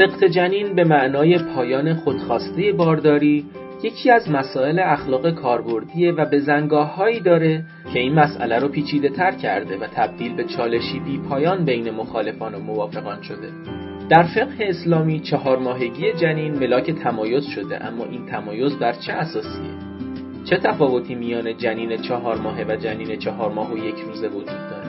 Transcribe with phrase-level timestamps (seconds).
[0.00, 3.44] سقط جنین به معنای پایان خودخواسته بارداری
[3.82, 9.08] یکی از مسائل اخلاق کاربردیه و به زنگاه هایی داره که این مسئله رو پیچیده
[9.08, 13.48] تر کرده و تبدیل به چالشی بی پایان بین مخالفان و موافقان شده
[14.08, 19.70] در فقه اسلامی چهار ماهگی جنین ملاک تمایز شده اما این تمایز بر چه اساسیه؟
[20.44, 24.79] چه تفاوتی میان جنین چهار ماهه و جنین چهار ماه و یک روزه وجود داره؟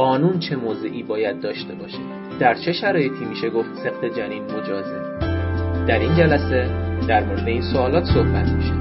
[0.00, 1.98] قانون چه موضعی باید داشته باشه؟
[2.38, 5.18] در چه شرایطی میشه گفت سخت جنین مجازه؟
[5.88, 6.70] در این جلسه
[7.08, 8.72] در مورد این سوالات صحبت میشه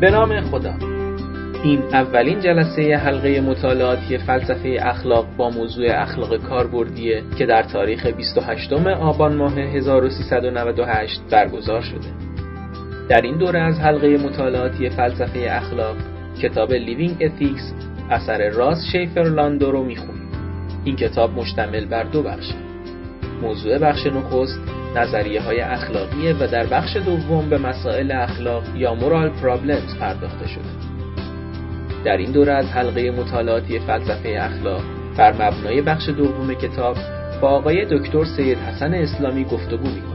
[0.00, 0.93] به نام خدا
[1.64, 8.72] این اولین جلسه حلقه مطالعاتی فلسفه اخلاق با موضوع اخلاق کاربردیه که در تاریخ 28
[8.72, 12.08] آبان ماه 1398 برگزار شده.
[13.08, 15.96] در این دوره از حلقه مطالعاتی فلسفه اخلاق
[16.42, 17.74] کتاب Living Ethics
[18.10, 20.28] اثر راس شیفر لاندو رو می‌خونیم.
[20.84, 22.54] این کتاب مشتمل بر دو بخشه.
[23.42, 24.60] موضوع بخش نخست
[24.96, 30.93] نظریه های اخلاقیه و در بخش دوم به مسائل اخلاق یا moral problems پرداخته شده.
[32.04, 34.82] در این دوره از حلقه مطالعاتی فلسفه اخلاق
[35.18, 36.96] بر مبنای بخش دوم کتاب
[37.40, 40.14] با آقای دکتر سید حسن اسلامی گفتگو می‌کنیم.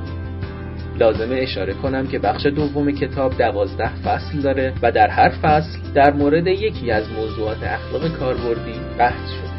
[1.00, 6.14] لازمه اشاره کنم که بخش دوم کتاب دوازده فصل داره و در هر فصل در
[6.14, 9.50] مورد یکی از موضوعات اخلاق کاربردی بحث شده.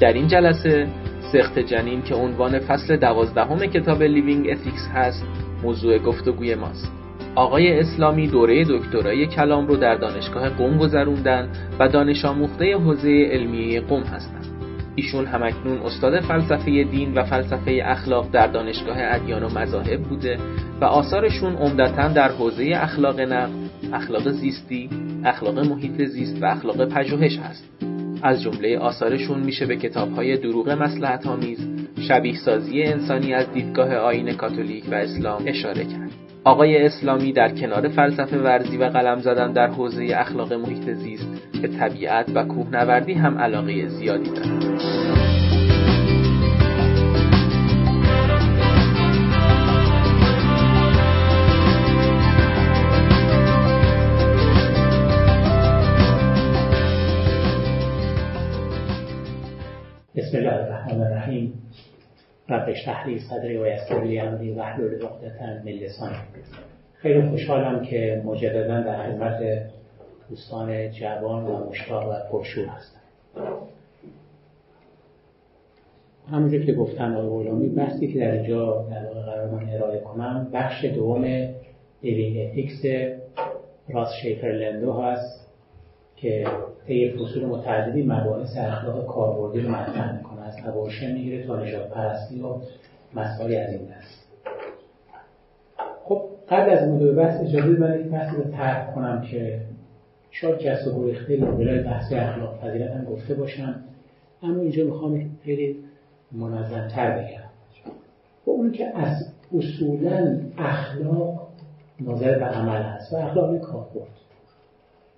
[0.00, 0.86] در این جلسه
[1.32, 5.24] سقط جنین که عنوان فصل دوازدهم کتاب Living Ethics هست
[5.62, 6.92] موضوع گفتگوی ماست
[7.38, 11.48] آقای اسلامی دوره دکترای کلام رو در دانشگاه قم گذروندن
[11.78, 14.46] و دانش آموخته حوزه علمیه قم هستند
[14.94, 20.38] ایشون همکنون استاد فلسفه دین و فلسفه اخلاق در دانشگاه ادیان و مذاهب بوده
[20.80, 23.50] و آثارشون عمدتا در حوزه اخلاق نقد،
[23.92, 24.90] اخلاق زیستی،
[25.24, 27.64] اخلاق محیط زیست و اخلاق پژوهش هست.
[28.22, 31.68] از جمله آثارشون میشه به کتابهای دروغ مسلحت آمیز
[32.08, 36.07] شبیه سازی انسانی از دیدگاه آین کاتولیک و اسلام اشاره کرد
[36.44, 41.28] آقای اسلامی در کنار فلسفه ورزی و قلم زدن در حوزه اخلاق محیط زیست
[41.62, 45.17] به طبیعت و کوهنوردی هم علاقه زیادی دارند
[62.48, 65.62] رب اشرح صدری و یسر لی امری واحلل عقدة
[66.00, 66.10] من
[66.94, 69.62] خیلی خوشحالم که مجددا در خدمت
[70.30, 72.98] دوستان جوان و مشتاق و پرشور هستم.
[76.30, 80.48] همونجور که گفتن آقای غلامی بحثی که در اینجا در واقع قرار من ارائه کنم
[80.52, 81.24] بخش دوم
[82.02, 83.10] Living Ethics
[83.88, 85.48] راس شیفر لندو هست
[86.16, 86.46] که
[86.86, 90.37] طی فصول متعددی مباحث اخلاق کاربردی رو مطرح می‌کنه.
[90.66, 92.56] ابورشن می‌گیره تا نجات پرستی و
[93.14, 94.28] مسائلی از این دست.
[96.04, 99.60] خب قبل از موضوع بحث اجازه من این بحث رو ترک کنم که
[100.30, 103.84] شاید جست و گریخته لابلای بحث اخلاق فضیلت هم گفته باشم.
[104.42, 105.76] اما اینجا می‌خوام خیلی
[106.32, 107.48] منظمتر بگم.
[108.46, 111.48] و اون که از اصولا اخلاق
[112.00, 114.08] ناظر به عمل هست و اخلاق کاربرد.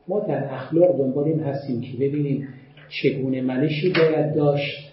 [0.08, 2.48] ما در اخلاق دنبال این هستیم که ببینیم
[3.02, 4.89] چگونه منشی باید داشت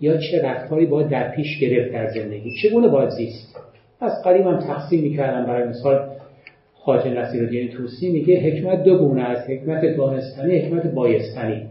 [0.00, 3.56] یا چه رفتاری باید در پیش گرفت در زندگی؟ چگونه باید زیست؟
[4.00, 6.08] از قریب هم تقسیم می‌کردم برای مثال
[6.74, 11.66] خاج نصیر الدین توسی میگه حکمت دو گونه است حکمت دانستنی حکمت بایستنی.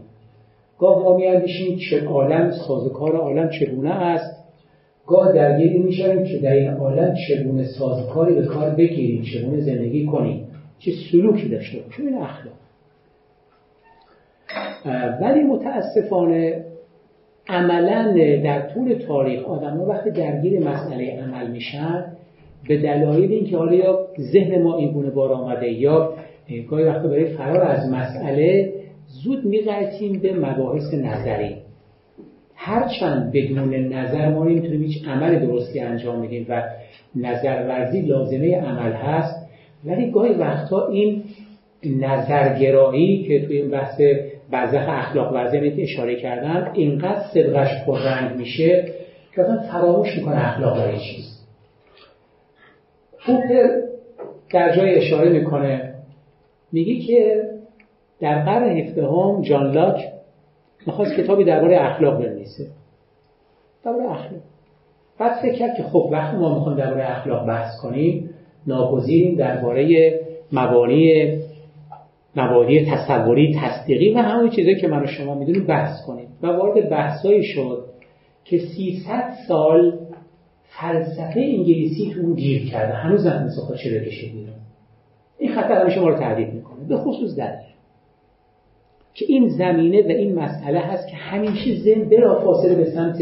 [0.78, 4.36] گاه ما میاندیشیم چه عالم سازوکار عالم چگونه است؟
[5.06, 10.46] گاه درگیری می‌شویم که در این عالم چگونه سازوکاری به کار بگیریم چگونه زندگی کنیم.
[10.78, 12.54] چه سلوکی داشته باشه این اخلاق.
[15.20, 16.64] ولی متاسفانه
[17.48, 18.14] عملا
[18.44, 22.04] در طول تاریخ آدم ها وقتی درگیر مسئله عمل میشن
[22.68, 26.12] به دلایل اینکه حالا یا ذهن ما این گونه بار آمده یا
[26.70, 28.72] گاهی وقتا برای فرار از مسئله
[29.06, 31.56] زود میقرتیم به مباحث نظری.
[32.54, 36.62] هرچند بدون نظر ما نمی‌تونیم هیچ عمل درستی انجام بدیم و
[37.16, 39.48] نظرورزی لازمه عمل هست
[39.84, 41.22] ولی گاهی وقتا این
[41.84, 44.00] نظرگرایی که توی این بحث
[44.50, 48.92] برزخ اخلاق ورزی اشاره کردن اینقدر صدقش پررنگ میشه
[49.34, 51.46] که آدم فراموش می‌کنه اخلاق برای چیز.
[53.26, 53.68] پوپر
[54.52, 55.94] در جای اشاره می‌کنه
[56.72, 57.42] میگه که
[58.20, 60.04] در قرن هفدهم جان لاک
[60.86, 62.66] می‌خواست کتابی درباره اخلاق بنویسه.
[63.84, 64.42] درباره اخلاق.
[65.18, 68.30] بعد فکر کرد که خب وقتی ما می‌خوایم درباره اخلاق بحث کنیم
[68.66, 70.14] ناگزیریم درباره
[70.52, 71.28] مبانی
[72.36, 76.28] مبانی تصوری تصدیقی و همون چیزایی که من و شما می‌دونیم بحث کنیم.
[76.42, 77.84] و وارد بحثایی شد
[78.44, 79.98] که 300 سال
[80.62, 82.94] فلسفه انگلیسی تو اون گیر کرده.
[82.94, 84.54] هنوز نتونسته خودش بکشه بیرون
[85.38, 86.88] این خطر همیشه ما رو تهدید می‌کنه.
[86.88, 87.52] به خصوص در
[89.14, 93.18] که این زمینه و این مسئله هست که همیشه ذهن بلا فاصله به سمت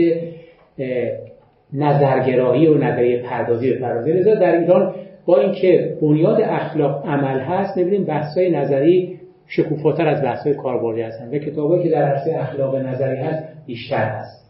[1.73, 4.95] نظرگرایی و نظریه پردازی به پردازی در ایران
[5.27, 11.39] با اینکه بنیاد اخلاق عمل هست بحث بحث‌های نظری شکوفاتر از بحث‌های کاربردی هستن و
[11.39, 14.45] کتابایی که در عرصه اخلاق نظری هست بیشتر هست.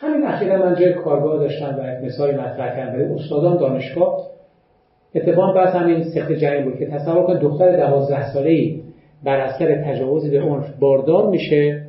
[0.00, 4.26] همین اخیرا من جای کارگاه داشتم و مثالی مطرح کردم برای استادان دانشگاه.
[5.14, 8.80] اتفاقا بحث همین سخت جنگ بود که تصور کن دختر دوازده ساله‌ای
[9.24, 11.82] بر اثر تجاوز به عنف باردار میشه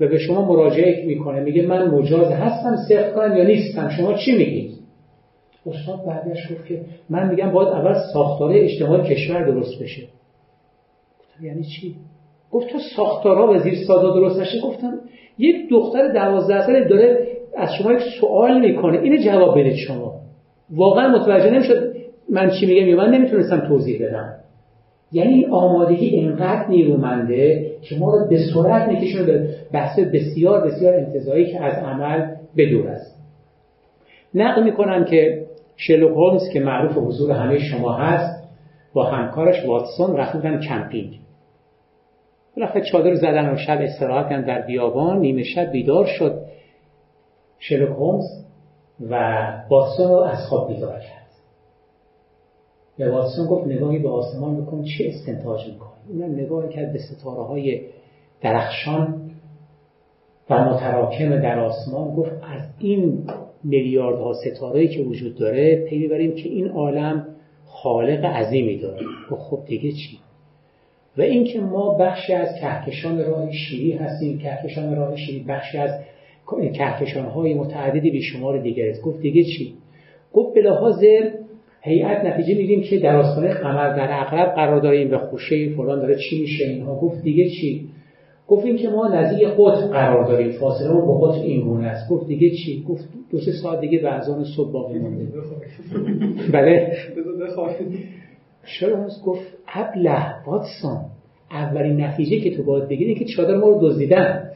[0.00, 4.32] و به شما مراجعه می‌کنه میگه من مجاز هستم سخت کنم یا نیستم؟ شما چی
[4.32, 4.79] میگید؟
[5.66, 6.80] استاد بعدش گفت که
[7.10, 10.02] من میگم باید اول ساختار اجتماعی کشور درست بشه.
[11.20, 11.96] گفتم یعنی چی؟
[12.50, 14.98] گفت تو ساختارها و زیر سادا درست نشه؟ گفتم
[15.38, 17.26] یک دختر دوازده ساله داره
[17.56, 18.98] از شما یک سوال می‌کنه.
[18.98, 20.20] اینو جواب بدید شما.
[20.70, 21.96] واقعا متوجه نمی‌شد
[22.30, 24.34] من چی میگم یا من نمی‌تونستم توضیح بدم.
[25.12, 31.52] یعنی آمادگی اینقدر نیرومنده که ما رو به سرعت میکشونه به بحث بسیار بسیار انتظایی
[31.52, 33.20] که از عمل بدور است.
[34.34, 35.46] نقل می‌کنم که
[35.80, 38.48] شلوک هولمز که معروف حضور همه شما هست.
[38.94, 41.20] با همکارش واتسون رفتن کمپینگ.
[42.56, 46.42] رفت چادر زدن و شب استراحت در بیابان نیمه شب بیدار شد.
[47.58, 48.24] شلوک هولمز
[49.10, 51.26] و واتسون رو از خواب بیدار کرد.
[52.98, 57.42] به واتسون گفت نگاهی به آسمان بکن چه استنتاج می‌کنی؟ اونم نگاهی کرد به ستاره
[57.42, 57.80] های
[58.40, 59.30] درخشان
[60.50, 62.14] و متراکم در آسمان.
[62.14, 63.30] گفت از این
[63.64, 67.26] میلیاردها ستاره که وجود داره پی می‌بریم که این عالم
[67.66, 69.02] خالق عظیمی داره.
[69.30, 70.18] گفت خب دیگه چی؟
[71.18, 75.90] و اینکه ما بخشی از کهکشان راه شیری هستیم کهکشان راه شیری بخشی از
[76.74, 79.02] کهکشان های متعددی به شمار دیگر است.
[79.02, 79.74] گفت دیگه چی؟
[80.32, 81.04] گفت به لحاظ
[81.82, 86.16] هیئت نتیجه میگیم که در آستانه قمر در اقرب قرار داریم و خوشه فلان داره
[86.16, 86.94] چی میشه اینها.
[86.94, 87.88] گفت دیگه چی؟
[88.50, 90.52] گفتیم که ما نزدیک قطب قرار داریم.
[90.52, 92.10] فاصله ما با قطب این گونه است.
[92.10, 95.26] گفت دیگه چی؟ گفت دو سه ساعت دیگه به اذان صبح باقی مونده
[96.52, 96.92] بله.
[98.64, 100.98] شلونز گفت ابله واتسون.
[101.50, 104.50] اولین نتیجه که تو باید بگیری که چادر ما رو دزدیدن.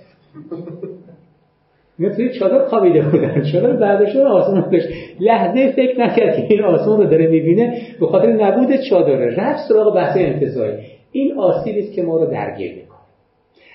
[1.99, 3.43] اینا توی چادر خوابیده بودن.
[3.53, 4.89] چادر برداشته آسمان داشت.
[5.21, 7.83] لحظه فکر نکرد که این آسمان رو داره می‌بینه.
[8.01, 9.35] به خاطر نبود چادره.
[9.37, 10.77] رفت سراغ بحث انتظاری.
[11.13, 12.84] این آسیبی است که ما رو درگیر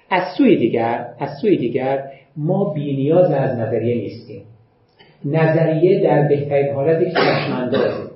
[0.09, 2.03] از سوی دیگر از سوی دیگر
[2.37, 4.41] ما بینیاز از نظریه نیستیم.
[5.25, 8.09] نظریه در بهترین حالت یک چشماندازه.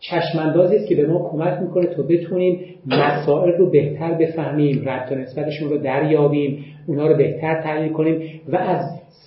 [0.00, 5.14] چشماندازی است که به ما کمک می‌کنه تا بتونیم مسائل رو بهتر بفهمیم ربط و
[5.14, 8.80] نسبتشون رو دریابیم اونا رو بهتر تحلیل کنیم و از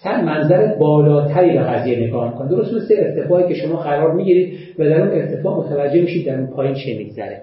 [0.03, 4.83] سر منظر بالاتری به قضیه نگاه کنیم درست مثل ارتفاعی که شما قرار می‌گیرید و
[4.83, 7.41] در اون ارتفاع متوجه میشید در اون پایین چه میگذره.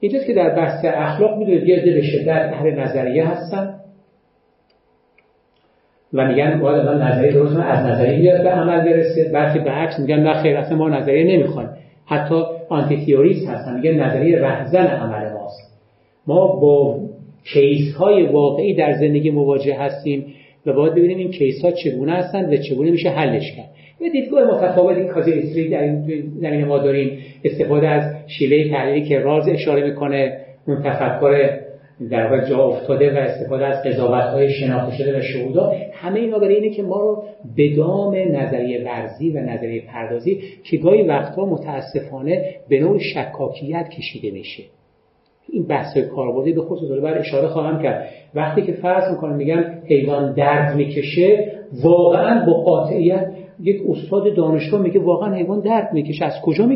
[0.00, 3.74] اینجاست که در بحث اخلاق می‌دونید یه به شدت اهل نظریه هستن
[6.12, 9.30] و میگن باید من نظریه درست از نظریه بیاد به عمل برسه.
[9.32, 11.68] برخی به عکس میگن نه خیر اصلا ما نظریه نمی‌خوایم.
[12.06, 15.78] حتی آنتی تیوریست هستن میگن نظریه رهزن عمل ماست.
[16.26, 17.00] ما با
[17.44, 20.34] کیس های واقعی در زندگی مواجه هستیم
[20.66, 23.70] و باید ببینیم این کیس ها چگونه هستند و چگونه میشه حلش کرد.
[24.00, 26.04] و دیدگاه متفاوتی کازیستری در این
[26.36, 27.18] زمینه ما داریم.
[27.44, 31.60] استفاده از شیوه تحلیلی که راز اشاره می‌کنه اون تفکر
[32.10, 35.72] در واقع جا افتاده و استفاده از قضاوت های شناخته شده و شهودا.
[35.92, 37.22] همه اینا برای اینه که ما رو
[37.56, 40.40] به دام نظریه ورزی و نظریه پردازی
[40.70, 44.62] که گاهی وقتها متاسفانه به نوع شکاکیت کشیده میشه.
[45.52, 48.08] این بحث کاربردی به خصوص بر اشاره خواهم کرد.
[48.34, 51.52] وقتی که فرض می‌کنم میگن حیوان درد می‌کشه
[51.84, 53.26] واقعا با قاطعیت
[53.62, 56.24] یک استاد دانشگاه میگه واقعا حیوان درد می‌کشه.
[56.24, 56.66] از کجا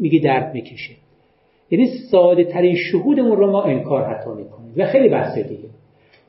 [0.00, 0.92] میگه درد می‌کشه؟
[1.70, 4.72] یعنی ساده ترین شهودمون رو ما انکار حتی می‌کنیم.
[4.76, 5.68] و خیلی بحث دیگه.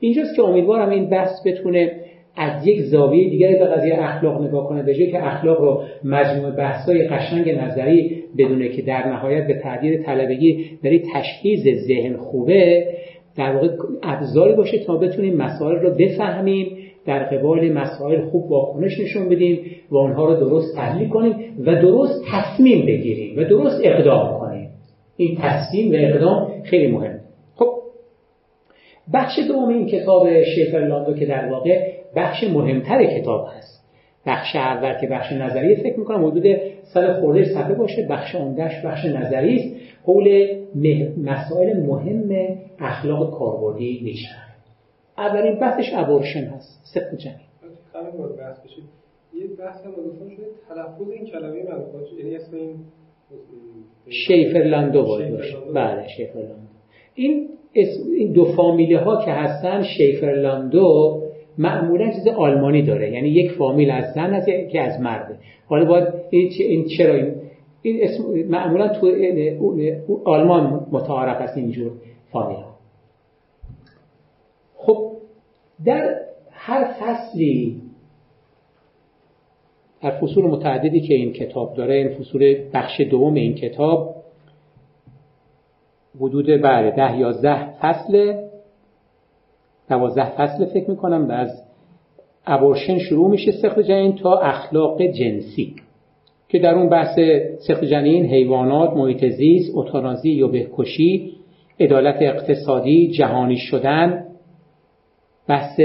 [0.00, 1.92] اینجاست که امیدوارم این بحث بتونه
[2.36, 7.08] از یک زاویه دیگری به قضیه اخلاق نگاه کنه به که اخلاق رو مجموع بحثای
[7.08, 12.86] قشنگ نظری بدونه که در نهایت به تعبیر طلبگی داری تشخیص ذهن خوبه
[13.36, 13.68] در واقع
[14.02, 16.76] ابزاری باشه تا بتونیم مسائل رو بفهمیم
[17.06, 21.34] در قبال مسائل خوب واکنش نشون بدیم و آنها رو درست تحلیل کنیم
[21.66, 24.70] و درست تصمیم بگیریم و درست اقدام کنیم.
[25.16, 27.20] این تصمیم و اقدام خیلی مهم
[27.56, 27.72] خب
[29.14, 33.84] بخش دوم این کتاب شیفرلاندو که در واقع بخش مهمتر کتاب هست.
[34.26, 36.44] بخش اول که بخش نظری فکر می‌کنم حدود
[36.82, 38.06] سال خورده صفحه باشه.
[38.10, 39.83] بخش عمدهش بخش نظری است.
[40.04, 40.56] حول
[41.22, 44.36] مسائل مهم اخلاق کاربردی میشه
[45.18, 46.80] اولین بحثش ابورشن هست.
[46.94, 47.36] سخت جنین
[48.38, 48.58] بحث
[49.34, 49.92] یه بحث هم
[50.36, 51.56] شده تلفظ این کلمه
[52.18, 52.74] یعنی اسم این
[54.08, 55.56] شیفرلاندو باید باشه.
[55.74, 56.66] بله شیفرلاندو
[57.14, 57.48] این
[58.16, 61.20] این دو فامیله ها که هستن شیفرلاندو
[61.58, 63.12] معمولا چیز آلمانی داره.
[63.12, 65.38] یعنی یک فامیل از زن هست که از مرده.
[65.66, 67.34] حالا باید این چرا این,
[67.86, 69.06] این اسم معمولا تو
[70.24, 71.92] آلمان متعارف است اینجور
[72.32, 72.58] فامیل
[74.76, 75.12] خب
[75.84, 76.16] در
[76.50, 77.82] هر فصلی
[80.02, 84.14] در فصول متعددی که این کتاب داره این فصول بخش دوم این کتاب
[86.16, 88.42] حدود بله ده یازده فصل
[89.88, 91.62] دوازده فصل فکر می‌کنم و از
[92.46, 95.83] ابورشن شروع میشه سخت جنین تا اخلاق جنسی.
[96.54, 97.18] که در اون بحث
[97.68, 101.32] سخت جنین حیوانات محیط زیست اتانازی یا بهکشی
[101.80, 104.24] عدالت اقتصادی جهانی شدن
[105.48, 105.80] بحث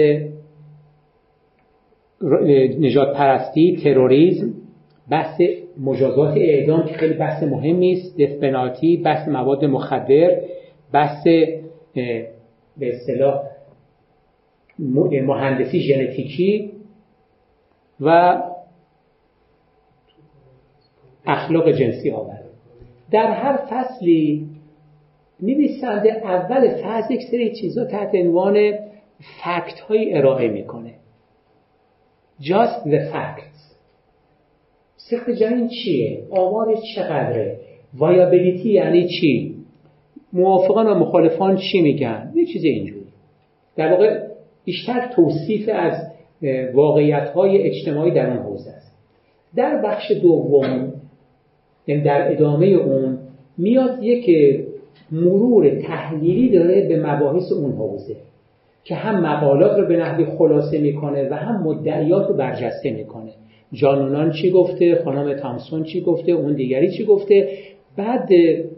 [2.79, 4.53] نجات پرستی تروریسم
[5.09, 5.41] بحث
[5.83, 8.43] مجازات اعدام که خیلی بحث مهمی است دف
[9.03, 10.41] بحث مواد مخدر
[10.93, 11.23] بحث
[12.77, 13.41] به اصطلاح
[14.79, 16.71] مهندسی ژنتیکی
[18.01, 18.41] و
[21.29, 22.39] اخلاق جنسی آور
[23.11, 24.47] در هر فصلی
[25.41, 28.73] نویسنده اول فصل یک سری چیزا تحت عنوان
[29.43, 30.93] فکت های ارائه می‌کنه
[32.41, 33.59] just the facts
[34.97, 37.59] سخت جنین چیه؟ آمارش چقدره؟
[37.97, 39.55] وایابلیتی یعنی چی؟
[40.33, 43.05] موافقان و مخالفان چی میگن؟ یه چیز اینجوری
[43.75, 44.27] در واقع
[44.65, 45.93] بیشتر توصیف از
[46.73, 48.91] واقعیت های اجتماعی در اون حوزه است
[49.55, 50.98] در بخش دوم
[51.89, 53.17] یعنی در ادامه اون
[53.57, 54.29] میاد یک
[55.11, 58.15] مرور تحلیلی داره به مباحث اون حوزه
[58.83, 63.31] که هم مقالات رو به نحوی خلاصه می‌کنه و هم مدعیات رو برجسته می‌کنه.
[63.73, 67.49] جانونان چی گفته؟ خانم تامسون چی گفته؟ اون دیگری چی گفته؟
[67.97, 68.29] بعد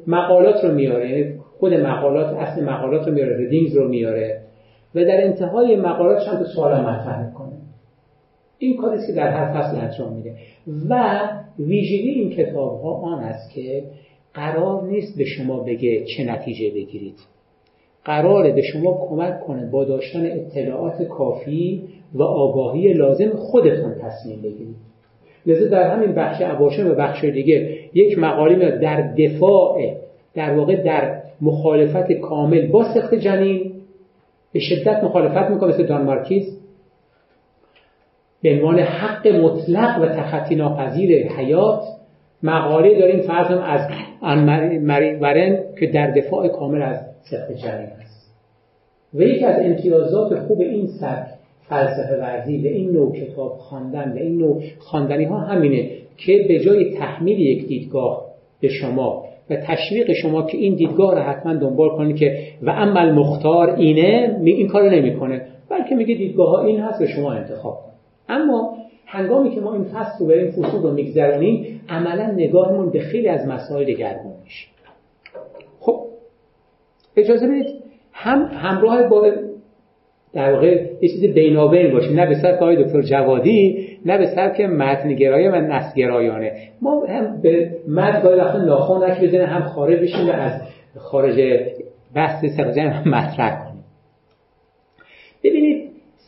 [0.07, 4.41] مقالات رو میاره یعنی خود مقالات اصل مقالات رو میاره ریدینگز رو میاره
[4.95, 7.50] و در انتهای مقالات چند سوال مطرح می‌کنه.
[8.61, 10.35] این کاری که در هر فصل انجام میده.
[10.89, 11.19] و
[11.59, 13.83] ویژگی این کتاب ها آن است که
[14.33, 17.15] قرار نیست به شما بگه چه نتیجه بگیرید.
[18.05, 24.75] قراره به شما کمک کنه با داشتن اطلاعات کافی و آگاهی لازم خودتون تصمیم بگیرید.
[25.45, 29.95] لذا در همین بخش اباشن و بخش دیگه یک مقاله در دفاع
[30.33, 33.71] در واقع در مخالفت کامل با سخت جنین
[34.53, 36.60] به شدت مخالفت می‌کنه مثل دان مارکیز
[38.41, 41.81] به عنوان حق مطلق و تخطی ناپذیر حیات
[42.43, 43.81] مقاله داریم فرض از
[44.81, 46.97] مری ورن که در دفاع کامل از
[47.31, 48.31] سخت جنین است.
[49.13, 51.27] و یکی از امتیازات خوب این سبک
[51.69, 56.59] فلسفه ورزی و این نوع کتاب خواندن و این نوع خواندنی ها همینه که به
[56.59, 58.25] جای تحمیل یک دیدگاه
[58.61, 63.11] به شما و تشویق شما که این دیدگاه رو حتما دنبال کنید که و عمل
[63.11, 67.90] مختار اینه این کار نمی‌کنه بلکه میگه دیدگاه ها این هست و شما انتخاب
[68.31, 73.27] اما هنگامی که ما این فصل رو بریم فصول رو میگذرونیم عملا نگاهمون به خیلی
[73.27, 74.67] از مسائل دگرگون میشه.
[75.79, 76.05] خب
[77.17, 77.75] اجازه بدید
[78.13, 79.31] هم همراه با
[80.33, 84.67] در واقع یه چیزی بینابین باشه نه به سر آقای دکتر جوادی نه به سر
[84.67, 86.51] متنگرایه و نسگرایانه.
[86.81, 90.61] ما هم به مد گاهی وقتا ناخونک بزنه هم خارج بشیم و از
[90.97, 91.59] خارج
[92.15, 93.60] بحث جنین مطرح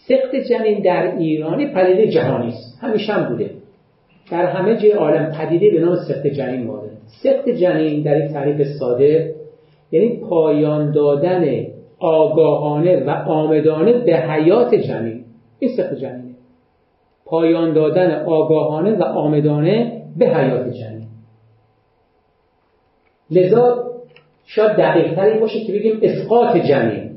[0.07, 2.79] سقط جنین در ایرانی پدیده جهانی است.
[2.81, 3.50] همیشه هم بوده.
[4.31, 6.89] در همه جای عالم پدیده به نام سقط جنین ماده
[7.24, 9.36] سقط جنین در این تعریف ساده
[9.91, 11.65] یعنی پایان دادن
[12.00, 15.25] آگاهانه و آمدانه به حیات جنین.
[15.60, 16.33] این سقط جنینه.
[17.25, 21.07] پایان دادن آگاهانه و آمدانه به حیات جنین.
[23.31, 23.83] لذا
[24.45, 27.12] شاید دقیق باشه که بگیم اسقاط جنین.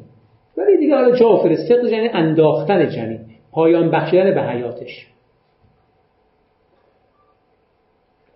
[0.56, 3.20] ولی دیگه حالا جا سقط جنین انداختن جنین.
[3.52, 5.06] پایان بخشیدن به حیاتش.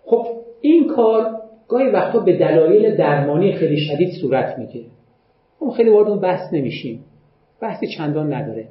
[0.05, 0.27] خب
[0.61, 4.85] این کار گاهی وقتا به دلایل درمانی خیلی شدید صورت می‌گیره.
[5.61, 7.03] ما خیلی وارد اون بحث نمیشیم.
[7.61, 8.67] بحثی چندان نداره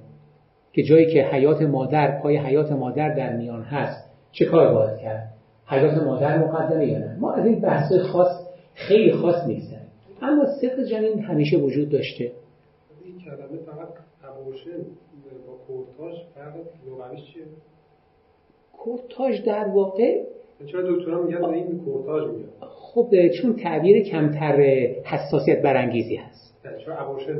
[0.72, 5.28] که جایی که حیات مادر پای حیات مادر در میان هست چه کار باید کرد؟
[5.66, 9.80] حیات مادر مقدمه یا نه؟ ما از این بحث خاص خیلی خاص نیستن
[10.22, 12.32] اما صدق جنین همیشه وجود داشته.
[14.30, 14.84] ابورشن
[15.46, 16.54] با کورتاژ فرق
[16.86, 17.44] لغویش چیه؟
[18.72, 20.22] کورتاژ در واقع
[20.66, 24.60] چرا دکترا میگن این کورتاژ میگن؟ خب چون تعبیر کمتر
[25.04, 26.54] حساسیت برانگیزی هست.
[26.84, 27.38] چرا abortion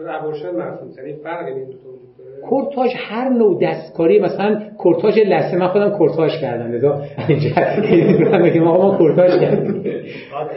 [0.00, 5.56] چرا abortion مرسوم یعنی فرق این دو تا کورتاژ هر نوع دستکاری مثلا کورتاژ لثه
[5.56, 9.84] من خودم کورتاژ کردم لذا اینجا ما کورتاژ کردیم.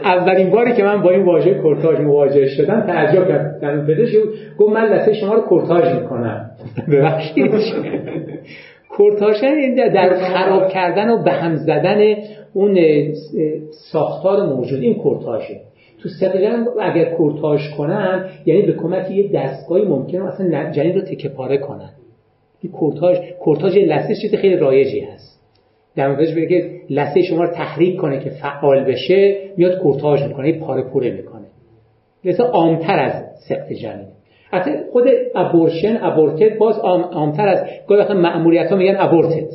[0.04, 4.18] اولین باری که من با این واژه کورتاژ مواجه شدم تعجب کردم پزشک
[4.58, 6.52] گفت من لثه شما رو کورتاژ می‌کنم.
[6.92, 7.52] ببخشید.
[8.90, 12.16] کورتاژ یعنی در خراب کردن و به هم زدن
[12.54, 12.78] اون
[13.92, 15.62] ساختار موجود این کورتاژه.
[16.04, 21.30] تو سقط اگر کورتاژ کنن یعنی به کمک یه دستگاهی ممکنه اصلا جنین رو تکه
[21.30, 21.90] پاره کنن.
[22.62, 25.42] این کورتاژ کورتاژ لثه چیز خیلی رایجی هست.
[25.96, 30.60] در موردش بگه که لثه شما رو تحریک کنه که فعال بشه میاد کورتاژ می‌کنه
[30.60, 31.46] پاره پوره می‌کنه.
[32.26, 34.08] لذا عامتر از سقط جنین.
[34.52, 35.04] حتی خود
[35.36, 39.48] abortion aborted باز عامتر از گاهی وقتا ها میگن aborted.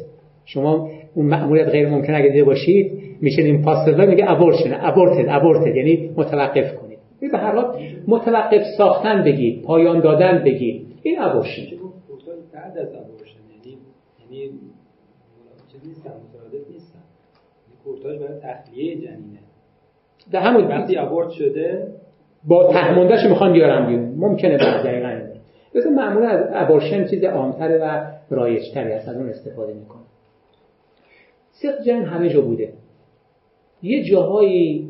[0.45, 6.11] شما اون مأموریت غیر ممکن اگه دیده باشید Mission Impossible میگه abortion aborted aborted یعنی
[6.17, 6.99] متوقف کنید.
[7.33, 11.63] به هر حال متوقف ساختن بگید پایان دادن بگید این abortion
[12.53, 13.79] بعد از abortion یعنی
[14.33, 14.59] یعنی
[15.73, 16.99] چیز نیستم مترادف نیستم
[17.69, 19.39] یعنی کورتاژ برای تخلیه جنینه.
[20.33, 21.87] در همون وقتی ابورت شده
[22.49, 24.15] با تهموندهش می‌خوان بیارم بیرون.
[24.17, 25.21] ممکنه بعد دقیقا
[25.75, 30.03] مثل معمولا از ابورشن چیز عامتره و رایجتری از اون استفاده می‌کنه
[31.51, 32.73] سقط جنین همه جا بوده.
[33.83, 34.89] یه جاهایی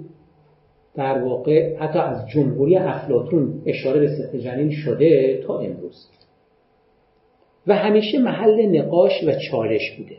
[0.94, 6.08] در واقع حتی از جمهوری افلاتون اشاره به سقط جنین شده تا امروز.
[7.66, 10.16] و همیشه محل نقاش و چالش بوده.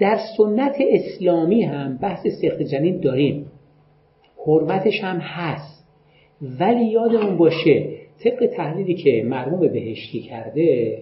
[0.00, 3.46] در سنت اسلامی هم بحث سقط جنین داریم.
[4.46, 5.84] حرمتش هم هست.
[6.60, 7.88] ولی یادمون باشه
[8.24, 10.98] طبق تحلیلی که مرموم بهشتی کرده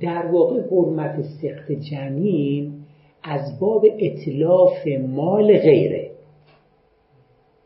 [0.00, 2.79] در واقع حرمت سقط جنین
[3.22, 6.10] از باب اطلاف مال غیره.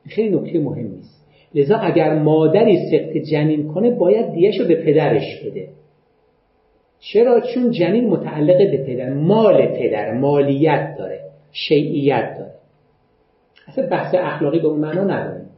[0.08, 5.42] خیلی نکته مهمی است لذا اگر مادری سقط جنین کنه باید دیش رو به پدرش
[5.44, 5.68] بده.
[7.00, 11.20] چرا؟ چون جنین متعلق به پدر مال پدر مالیت داره
[11.52, 12.54] شیعیت داره.
[13.68, 15.48] اصلا بحث اخلاقی به اون معنا نداریم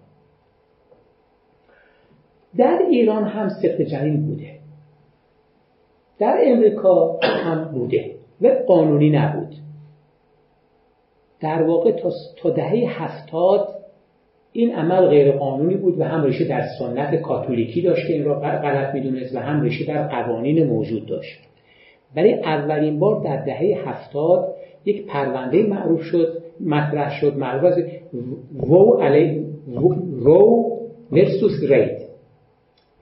[2.57, 4.51] در ایران هم سقط جنین بوده.
[6.19, 8.17] در امریکا هم بوده.
[8.41, 9.55] و قانونی نبود.
[11.41, 11.93] در واقع
[12.43, 13.69] تا دهه هفتاد
[14.53, 18.95] این عمل غیر قانونی بود و هم ریشه در سنت کاتولیکی داشت این را غلط
[18.95, 21.41] می‌دونست و هم ریشه در قوانین موجود داشت.
[22.17, 27.79] ولی اولین بار در دهه هفتاد یک پرونده معروف شد مطرح شد معروف از
[28.61, 29.47] رو علی
[30.21, 30.67] رو
[31.13, 31.99] ورسوس رید.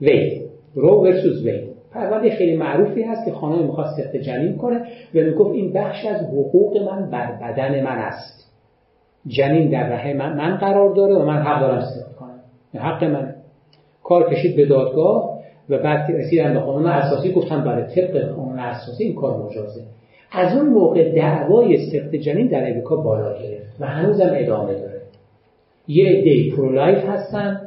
[0.01, 0.41] وید.
[0.75, 1.74] رو ورسوس وید.
[1.95, 4.81] پرونده خیلی معروفی هست که خانم می‌خواست سخت جنین کنه.
[5.15, 8.51] و می‌گفت این بخش از حقوق من بر بدن من است.
[9.27, 12.39] جنین در رحم من, من قرار داره و من حق دارم سخت کنم.
[12.75, 13.35] حق من.
[14.03, 19.03] کار کشید به دادگاه و بعد رسیدن به قانون اساسی گفتن برای طبق قانون اساسی
[19.03, 19.81] این کار مجازه.
[20.31, 25.01] از اون موقع دعوای سقط جنین در امریکا بالا گرفت و هنوزم ادامه داره.
[25.87, 27.64] یه عده pro-life هستن.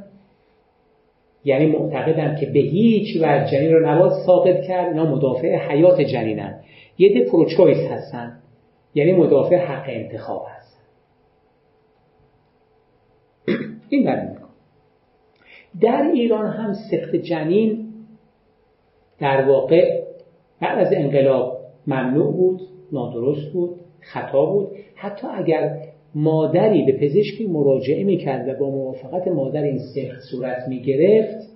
[1.49, 6.61] یعنی معتقدن که به هیچ وجه جنین رو نباید ساقط کرد اینا مدافع حیات جنینن.
[6.99, 8.39] یه عده pro-choice هستن
[8.95, 10.85] یعنی مدافع حق انتخاب هستن.
[13.89, 14.37] این برمی
[15.81, 17.89] در ایران هم سخت جنین
[19.19, 20.03] در واقع
[20.61, 22.61] بعد از انقلاب ممنوع بود
[22.93, 24.69] نادرست بود خطا بود.
[24.95, 25.79] حتی اگر
[26.15, 31.49] مادری به پزشکی مراجعه می‌کرد و با موافقت مادر این سخت صورت می‌گرفت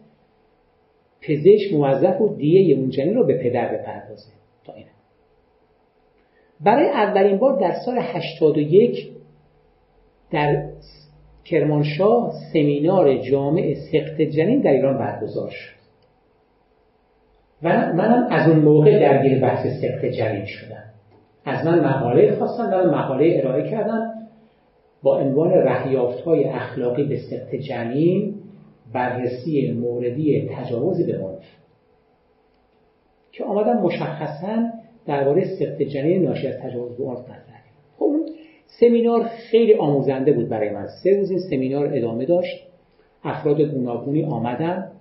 [1.21, 4.33] پزشک موظف بود دیه اون جنین رو به پدر بپردازه.
[4.65, 4.85] تا این
[6.61, 9.13] برای اولین بار در سال 81
[10.31, 10.67] در
[11.45, 15.83] کرمانشاه سمینار جامع سخت جنین در ایران برگزار شد.
[17.63, 20.85] و منم از اون موقع درگیر بحث سخت جنین شدم.
[21.45, 24.22] از من مقاله خواستم و مقاله ارائه کردم
[25.03, 28.35] با عنوان رهیافت های اخلاقی به سقط جنین
[28.93, 31.45] بررسی موردی تجاوز به عنف
[33.33, 34.71] که آمدن مشخصا
[35.07, 37.63] درباره سقط جنین ناشی از تجاوز به عنف مطرح
[37.97, 38.27] خب اون
[38.81, 40.87] سمینار خیلی آموزنده بود برای من.
[41.03, 42.67] سه روز این سمینار ادامه داشت.
[43.25, 44.93] افراد گوناگونی آمدن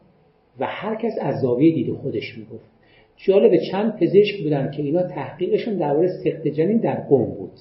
[0.60, 2.72] و هر کس از زاویه دید خودش می‌گفت.
[3.18, 7.54] جالب چند پزشک بودن که اینا تحقیقشون درباره سقط جنین در قوم بود.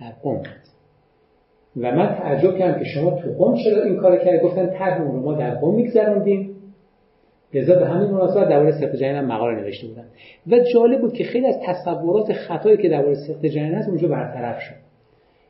[0.00, 0.42] در قوم.
[1.80, 5.20] و من تعجب کردم که شما تو قوم چرا این کار کرد گفتن طرح رو
[5.20, 6.50] ما در قوم میگذروندیم.
[7.54, 10.04] لذا به همین مناسبت درباره سخت جنین هم مقاله نوشته بودن.
[10.50, 14.60] و جالب بود که خیلی از تصورات خطایی که درباره سخت جنین هست اونجا برطرف
[14.60, 14.74] شد.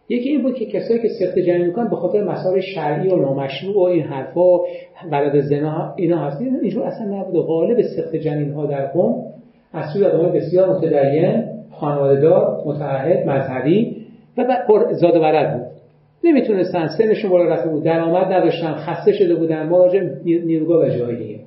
[0.08, 3.76] یکی این بود که کسایی که سخت جنین می‌کنن به خاطر مسائل شرعی و نامشروع
[3.76, 4.58] و این حرفا
[5.10, 6.40] ولد زنا اینا هست.
[6.40, 7.46] اینجور اصلا نبود.
[7.46, 9.14] غالب سخت جنین ها در قم
[9.72, 14.06] از سوی آدمای بسیار متدین خانواده‌دار متعهد مذهبی
[14.38, 14.46] و
[14.92, 15.65] زاد ولد بود.
[16.26, 16.86] نمی‌تونستن.
[16.86, 17.84] سنشون بالا رفته بود.
[17.84, 18.74] درآمد نداشتن.
[18.74, 19.68] خسته شده بودن.
[19.68, 21.40] مراجع نیروگاه و جای دیگه.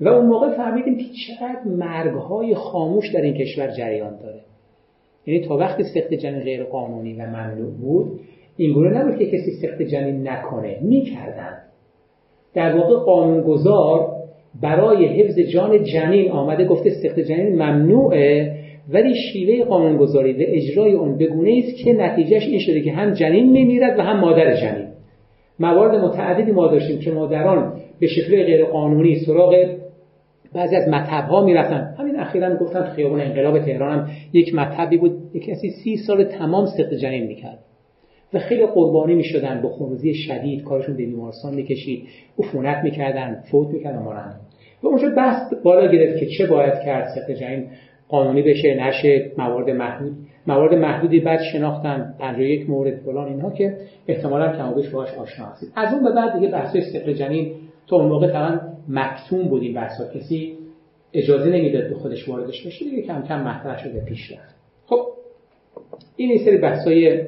[0.00, 4.40] و اون موقع فهمیدیم که چقدر مرگهای خاموش در این کشور جریان داره.
[5.26, 8.20] یعنی تا وقتی سخت جنین غیر قانونی و ممنوع بود
[8.56, 10.78] این گونه نبود که کسی سخت جنین نکنه.
[10.82, 11.58] می‌کردن.
[12.54, 14.18] در واقع قانونگذار
[14.62, 18.58] برای حفظ جان جنین آمده گفته سخت جنین ممنوعه.
[18.88, 23.50] ولی شیوه قانونگذاری و اجرای اون بگونه است که نتیجهش این شده که هم جنین
[23.50, 24.88] میمیرد و هم مادر جنین.
[25.60, 29.66] موارد متعددی ما داشتیم که مادران به شکل غیر قانونی سراغ
[30.54, 31.94] بعضی از مطب ها می‌رفتن.
[31.98, 36.66] همین اخیرا گفتن خیابون انقلاب تهران هم یک مطبی بود یک کسی سی سال تمام
[36.66, 37.58] سخت جنین می‌کرد.
[38.32, 42.04] و خیلی قربانی می‌شدن با خونریزی شدید کارشون به بیمارستان می‌کشید
[42.38, 44.40] عفونت می‌کردن فوت می‌کردن مانند.
[44.82, 47.66] و اونجا بحث بالا گرفت که چه باید کرد سخت جنین.
[48.08, 50.12] قانونی بشه نشه موارد محدود.
[50.46, 53.76] موارد محدودی بعد شناختن 51 مورد فلان اینها که
[54.08, 57.52] احتمالا کم باش آشنا هستید از اون به بعد دیگه بحث سقل جنین
[57.86, 60.04] تو اون موقع طبعا مکتوم بود این بحثا.
[60.14, 60.58] کسی
[61.12, 64.54] اجازه نمی‌داد به خودش واردش بشه دیگه کم کم مطرح شده پیش رفت.
[64.86, 65.06] خب
[66.16, 67.22] این سری بحثای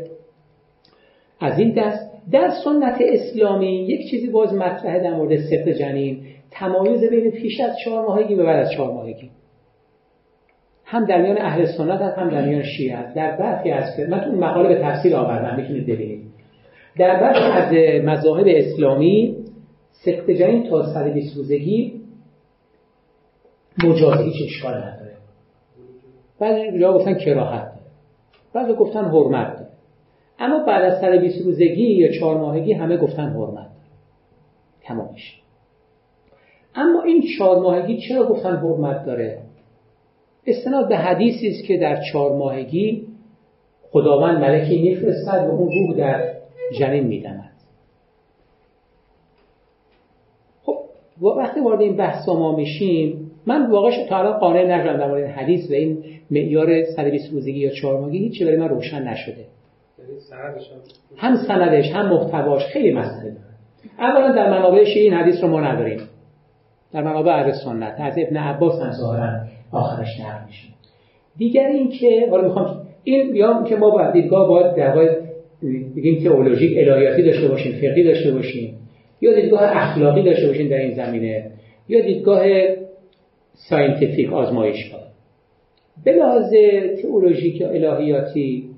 [1.41, 2.11] از این دست.
[2.33, 7.77] در سنت اسلامی یک چیزی باز مطرحه در مورد سقل جنین تمایز بین پیش از
[7.85, 9.31] چهار ماهگی و بعد از چهار ماهگی.
[10.91, 13.17] هم در میان اهل سنت هست هم در میان شیعه هست.
[13.17, 16.31] در برخی از من تو مقاله به تفصیل آوردم می‌تونید ببینید.
[16.99, 19.37] در برخی از مذاهب اسلامی
[19.93, 22.01] سخت جنین تا 120 روزگی
[23.85, 25.17] مجازی هیچ اشکال نداره.
[26.41, 27.87] بعضی جا گفتن کراهت داره.
[28.55, 29.71] بعضی گفتن حرمت داره.
[30.39, 33.71] اما بعد از 120 روزگی یا چهار ماهگی همه گفتن حرمت داره.
[34.83, 35.41] تمامش
[36.75, 39.50] اما این چهار ماهگی چرا گفتن حرمت داره؟
[40.47, 43.07] استناد به حدیثی است که در چهار ماهگی
[43.91, 46.35] خداوند ملکی میفرستد و اون روح در
[46.79, 47.51] جنین میدمد.
[50.63, 50.79] خب
[51.23, 55.71] وقتی وارد این بحث ما میشیم من واقعا تا الان قانع نشدم در مورد حدیث
[55.71, 59.37] و این معیار 120 روزگی یا چهار ماهگی هیچی برای من روشن نشده.
[59.99, 60.13] یعنی
[61.17, 63.37] هم سندش هم محتواش خیلی مسئله
[63.99, 66.01] اولا در منابع این حدیث رو ما نداریم.
[66.93, 70.69] در منابع اهل سنت از ابن عباس هم آخرش نقل میشه
[71.37, 75.21] دیگر این که حالا می‌خوام این یا که ما باید دیدگاه باید در واقع
[75.97, 78.79] بگیم تئولوژیک الهیاتی داشته باشیم فقهی داشته باشیم
[79.21, 81.51] یا دیدگاه اخلاقی داشته باشیم در این زمینه
[81.89, 82.43] یا دیدگاه
[83.69, 85.11] scientific آزمایشگاه
[86.05, 86.53] به لحاظ
[87.03, 88.71] تئولوژیک یا الهیاتی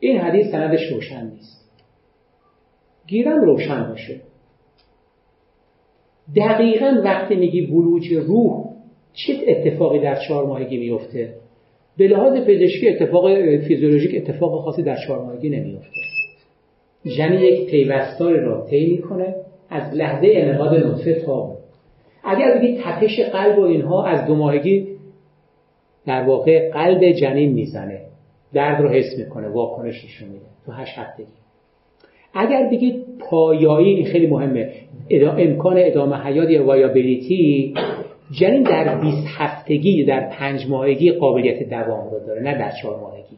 [0.00, 1.70] این حدیث سندش روشن نیست.
[3.06, 4.20] گیرم روشن باشه.
[6.36, 8.63] دقیقا وقتی میگی ولوج روح
[9.14, 11.34] چه اتفاقی در چهار ماهگی میفته
[11.96, 16.00] به لحاظ پزشکی اتفاق فیزیولوژیک اتفاق خاصی در چهار ماهگی نمیفته
[17.16, 19.34] جنین یک پیوستاری را طی می‌کنه
[19.70, 21.56] از لحظه انقاد نطفه تا
[22.24, 24.88] اگر بگید تپش قلب و اینها از دو ماهگی
[26.06, 28.00] در واقع قلب جنین می‌زنه.
[28.52, 30.44] درد رو حس می‌کنه واکنش نشون میده.
[30.66, 31.26] تو هشت هفتگی.
[32.34, 34.72] اگر بگید پایایی خیلی مهمه
[35.10, 37.74] امکان ادامه حیات یا وایابیلیتی
[38.30, 43.36] جنین در 20 هفتگی در پنج ماهگی قابلیت دوام رو داره نه در چهار ماهگی.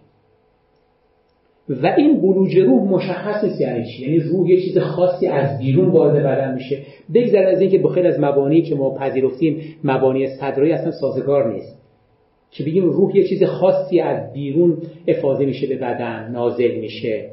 [1.68, 4.02] و این بلوج روح مشخص نیست یعنی چی.
[4.02, 6.78] یعنی روح یه چیز خاصی از بیرون وارد بدن میشه.
[7.14, 11.82] بگذر از اینکه بخیر از مبانی که ما پذیرفتیم مبانی صدرایی اصلا سازگار نیست.
[12.50, 14.76] که بگیم روح یه چیز خاصی از بیرون
[15.08, 17.30] افاضه میشه به بدن نازل میشه.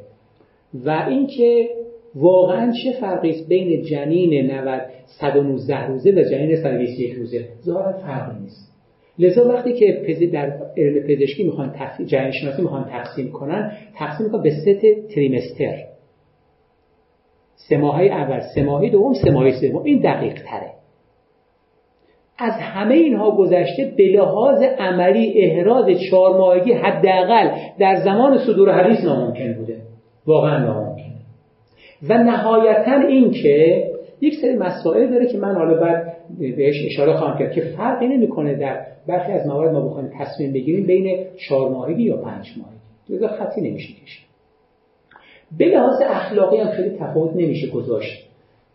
[0.85, 1.69] و اینکه
[2.15, 8.39] واقعا چه فرقی است بین جنین 90 119 روزه و جنین 121 روزه؟ ظاهرا فرقی
[8.41, 8.73] نیست.
[9.19, 14.49] لذا وقتی که در علم پزشکی می‌خوان جنین شناسی می‌خوان تقسیم کنن تقسیم می‌کنن به
[14.49, 15.77] ست تریمستر.
[17.55, 19.83] سه ماهه اول سه ماهه دوم سه ماهه سوم.
[19.83, 20.71] این دقیق تره.
[22.37, 27.49] از همه اینها گذشته به لحاظ عملی احراز چهار ماهگی حداقل
[27.79, 29.77] در زمان صدور حدیث ناممکن بوده.
[30.25, 31.12] واقعا ناممکن.
[32.09, 33.87] و نهایتا این که
[34.21, 38.55] یک سری مسائل داره که من حالا بعد بهش اشاره خواهم کرد که فرقی نمی‌کنه
[38.55, 42.77] در برخی از موارد ما بخوایم تصمیم بگیریم بین چهار ماهگی یا پنج ماهگی.
[43.09, 44.25] لذا خطی نمیشه کشید.
[45.57, 48.29] به لحاظ اخلاقی هم خیلی تفاوت نمیشه گذاشت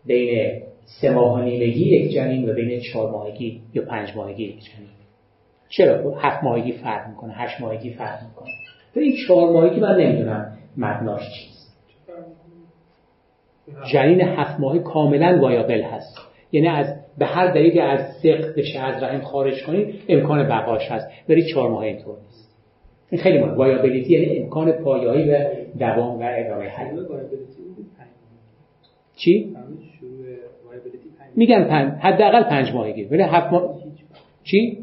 [0.05, 4.89] بین سه ماه نیمگی یک جنین و بین چهار ماهگی یا پنج ماهگی یک جنین.
[5.69, 8.49] چرا؟ هفت ماهگی فرق می‌کنه هشت ماهگی فرق می‌کنه.
[8.93, 11.58] تو این چهار ماهگی من نمی‌دونم مبناش چیست.
[13.93, 16.17] جنین هفت ماهی کاملا وایابل هست.
[16.51, 21.07] یعنی از به هر دلیل از سقط بشه از رحم خارج کنید امکان بقاش هست.
[21.29, 22.49] ولی چهار ماه اینطور نیست.
[23.09, 25.37] این خیلی مهم وایابیلیتی یعنی امکان پایایی و
[25.79, 27.07] دوام و ادامه حیات
[29.15, 29.55] چی؟
[31.35, 33.03] میگن پنج حداقل پنج ماهگی.
[33.03, 33.75] ولی هفت ماه
[34.43, 34.77] چی؟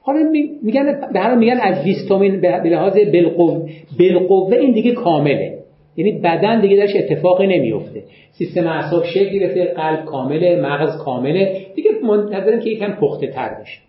[0.00, 0.30] حالا
[0.62, 5.63] میگن به هر میگن از بیستمین به لحاظ بالقوه بالقوه این دیگه کامله.
[5.96, 11.66] یعنی بدن دیگه درش اتفاقی نمیفته سیستم اعصاب شکل گرفته قلب کامله مغز کامله.
[11.74, 13.80] دیگه منتظریم که یکم پخته تر بشه.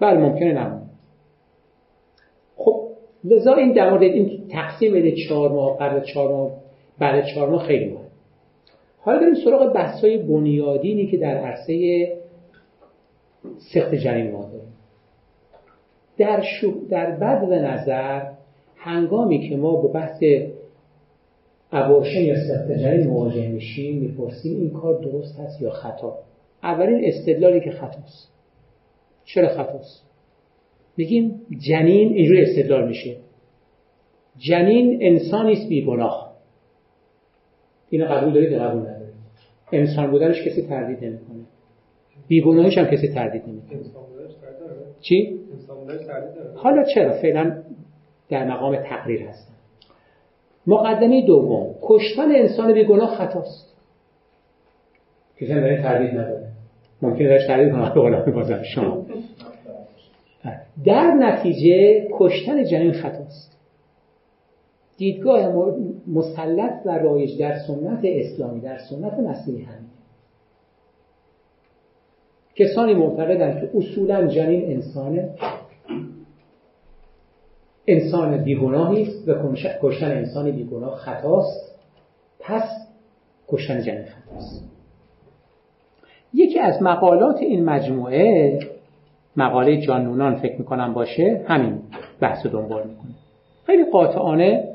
[0.00, 0.82] بله ممکنه نمونه
[2.56, 2.80] خب
[3.24, 6.50] لذا این در مورد این تقسیم بین چهار ماه قبل چهار ماه
[6.98, 8.06] بعد چهار ماه خیلی مهم
[8.98, 12.06] حالا بریم سراغ بحث‌های بنیادینی که در عرصه
[13.74, 14.72] سخت جنین ما داریم.
[16.18, 16.72] در, شو...
[16.90, 18.22] در بد و نظر
[18.76, 20.22] هنگامی که ما با بحث
[21.72, 26.18] ابورشن یا سخت جنین مواجه میشیم می‌پرسیم این کار درست هست یا خطا.
[26.62, 28.32] اولین استدلالی که خطاست
[29.24, 30.02] چرا خطاست
[30.96, 33.16] میگیم جنین اینجوری استدلال میشه.
[34.38, 36.36] جنین انسانی است بیگناه
[37.90, 39.14] اینو قبول دارید قبول ندارید؟
[39.72, 41.44] انسان بودنش کسی تردید نمی‌کنه.
[42.28, 43.80] بیگناهش هم کسی تردید نمی‌کنه.
[45.00, 45.40] چی؟
[46.54, 47.62] حالا چرا؟ فعلا
[48.28, 49.55] در مقام تقریر هستن.
[50.66, 51.74] مقدمه دوم.
[51.82, 53.76] کشتن انسان بیگناه خطاست.
[55.36, 56.48] کسی داره تردید نداره.
[57.02, 59.06] ممکنه داشت تردید غلامی بازم شما.
[60.84, 63.56] در نتیجه کشتن جنین خطاست.
[64.96, 65.66] دیدگاه
[66.06, 69.88] مسلط و رایج در سنت اسلامی در سنت مسیحی همین.
[72.56, 75.28] کسانی معتقدند که اصولا جنین انسانه.
[77.86, 81.74] انسان بیگناهی است و کشتن انسان بیگناه خطاست.
[82.40, 82.86] پس
[83.48, 84.64] کشتن جنین خطاست.
[86.34, 88.58] یکی از مقالات این مجموعه
[89.36, 91.78] مقاله جانونان فکر می‌کنم باشه همین
[92.20, 93.14] بحث دنبال می‌کنه.
[93.66, 94.68] خیلی قاطعانه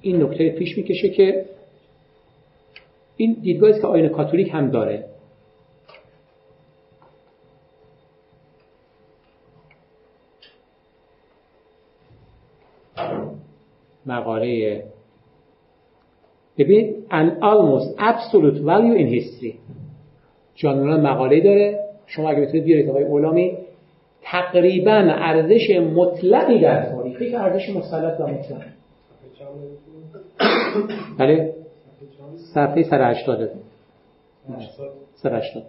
[0.00, 1.44] این نکته پیش می‌کشه که
[3.16, 5.04] این دیدگاهی که آین کاتولیک هم داره.
[14.06, 14.84] مقاله.
[16.58, 19.54] ببین an almost absolute value in history.
[20.54, 21.84] جانونان مقاله داره.
[22.06, 23.58] شما اگه بتونید بیارید آقای اولامی
[24.22, 28.62] تقریبا ارزش مطلقی در تاریخی که ارزش مسلط و مطلق.
[31.18, 31.54] بله.
[32.54, 33.50] صفحه سر هشتاده
[35.14, 35.62] سر هشتاد.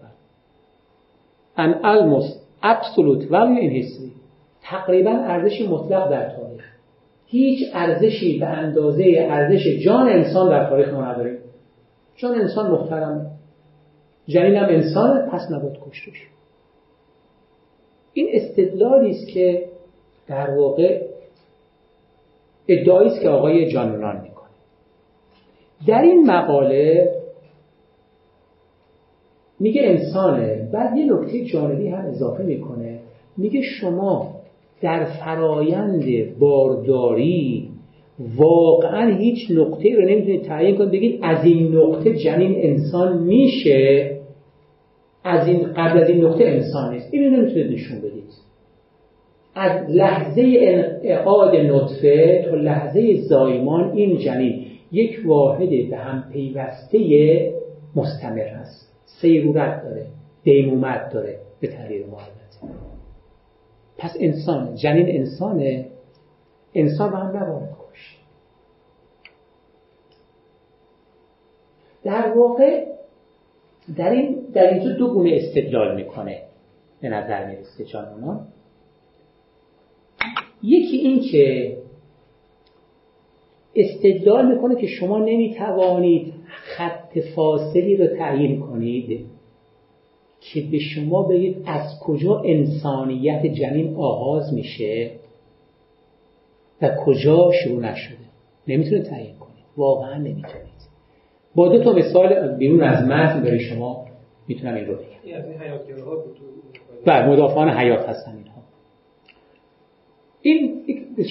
[1.57, 4.11] an almost absolute value in history.
[4.61, 6.72] تقریبا ارزش مطلق در تاریخ.
[7.33, 11.37] هیچ ارزشی به اندازه ارزش جان انسان در تاریخ ما نداریم
[12.15, 13.25] جان انسان محترمه.
[14.27, 16.27] جنین انسان پس نباید کشتش
[18.13, 19.65] این استدلالی است که
[20.27, 21.01] در واقع
[22.67, 24.49] ادعایی است که آقای جانونان می‌کنه.
[25.87, 27.15] در این مقاله
[29.59, 32.99] میگه انسانه بعد یه نکته جانبی هم اضافه می‌کنه.
[33.37, 34.32] میگه شما
[34.83, 36.05] در فرایند
[36.39, 37.69] بارداری
[38.37, 44.11] واقعا هیچ نقطه رو نمی‌تونید تعیین کنید بگید از این نقطه جنین انسان میشه
[45.23, 47.13] از این قبل از این نقطه انسان نیست.
[47.13, 48.23] اینو نمی‌تونید نشون بدید.
[49.55, 56.99] از لحظه انعقاد نطفه تا لحظه زایمان این جنین یک واحد به هم پیوسته
[57.95, 58.93] مستمر است.
[59.21, 60.05] سیرورت داره
[60.43, 62.17] دیمومت داره به تعبیر ما
[64.03, 65.85] پس انسان جنین انسانه.
[66.73, 68.17] انسان رو هم نباید کشت
[72.03, 72.85] در واقع
[73.97, 76.41] در این در اینجا دو گونه استدلال می‌کنه
[77.01, 78.47] به نظر می‌رسه جانونا.
[80.63, 81.77] یکی این که
[83.75, 89.25] استدلال می‌کنه که شما نمی‌توانید خط فاصلی رو تعیین کنید.
[90.43, 95.11] که به شما بگید از کجا انسانیت جنین آغاز میشه
[96.81, 98.17] و کجا شروع نشده.
[98.67, 100.73] نمی‌تونه تعیین کنید واقعا نمی‌تونید.
[101.55, 104.05] با دو تا مثال بیرون از متن برای شما
[104.47, 105.31] می‌تونم این رو بگم.
[107.05, 108.61] بله مدافعان حیات هستن اینها.
[110.41, 110.83] این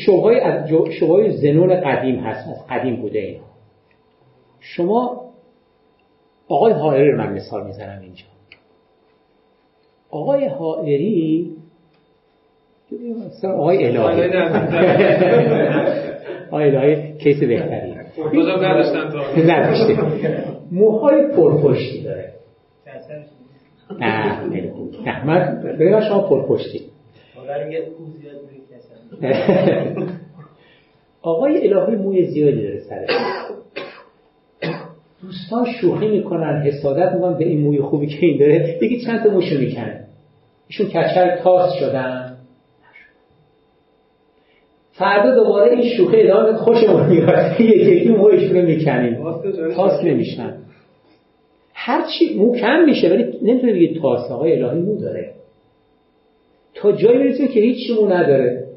[0.06, 0.70] شبهای از
[1.00, 3.46] شبهای زنون قدیم هست از قدیم بوده اینها.
[4.60, 5.24] شما
[6.48, 8.24] آقای حائری رو من مثال می‌زنم اینجا.
[10.12, 11.50] آقای حائری
[13.44, 13.98] آقای الهی.
[16.50, 17.18] آقای الهی.
[17.22, 17.94] کیس بهتری.
[19.46, 19.96] نداشته
[20.72, 22.32] موهای پرپشتی داره.
[24.00, 24.40] نه
[25.06, 26.80] نه من بگم شما پرپشتی.
[31.22, 33.10] آقای الهی موی زیادی داره سرش.
[35.22, 38.78] دوستان شوخی می‌کنن حسادت می‌کنن به این موی خوبی که این داره.
[38.80, 40.01] دیگه چند تا موشو می‌کنه
[40.68, 42.36] ایشون کچل تاس شدن.
[44.92, 47.60] فردا دوباره این شوخی ادامه خوشمون میاد.
[47.60, 49.42] یکی یکی مویشون رو می‌کنیم.
[49.74, 50.56] تاس نمیشن
[51.74, 55.34] هر چی مو کم میشه ولی نمی‌تونه بگه تاس آقای الهی مو داره.
[56.74, 58.68] تا جایی می‌رسه که هیچ مو نداره.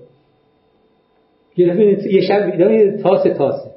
[1.57, 2.51] یه شب
[3.03, 3.71] تاس تاسه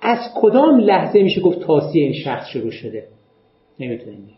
[0.00, 3.04] از کدام لحظه میشه گفت تاسی این شخص شروع شده؟
[3.80, 4.37] نمی‌تونیم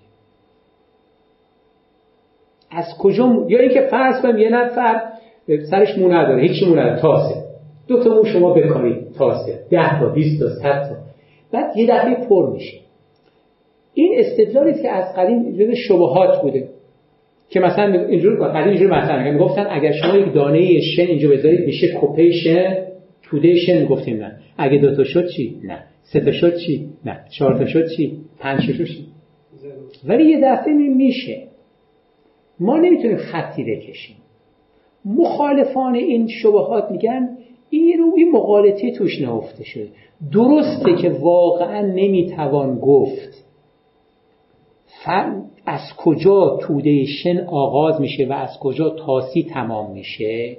[2.70, 5.00] از کجا یا اینکه فرض کنیم یه نفر
[5.70, 7.34] سرش مو نداره هیچ مو نداره تاسه.
[7.88, 9.58] دو تا مو شما بکارید تاسه.
[9.70, 10.96] ده تا بیست تا صد تا.
[11.52, 12.78] بعد یه دفعه پر میشه.
[13.94, 16.68] این استدلالی که از قدیم جز شبهات بوده
[17.50, 21.88] که مثلا اینجور قدیم اینجور مثلا می‌گفتن اگر شما یک دانه شن اینجا بذارید میشه
[22.00, 22.76] کپه شن
[23.22, 24.36] توده شن گفتیم نه.
[24.58, 25.78] اگه دو تا شد چی؟ نه.
[26.02, 27.20] سه تا شد چی؟ نه.
[27.30, 29.04] چهار تا شد چی؟ پنج تا شد
[30.06, 31.49] ولی یه دفعه میشه.
[32.60, 34.16] ما نمی‌تونیم خطی بکشیم
[35.04, 37.38] مخالفان این شبهات میگن
[37.70, 39.88] این رو این مقالطه توش نهفته شده.
[40.32, 43.44] درسته که واقعا نمی‌توان گفت.
[45.66, 50.56] از کجا توده شن آغاز میشه و از کجا تاسی تمام میشه؟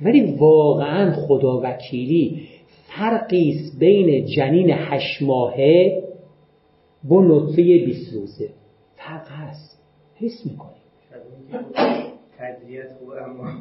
[0.00, 2.42] ولی واقعا خدا وکیلی
[2.86, 6.02] فرقی بین جنین هشت ماهه
[7.04, 8.48] با نطفه 20 روزه.
[8.96, 9.82] فرق هست.
[10.14, 10.77] حس می‌کنی.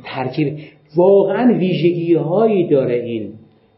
[0.06, 0.54] ترکیب.
[0.96, 3.34] واقعا ویژگی هایی داره این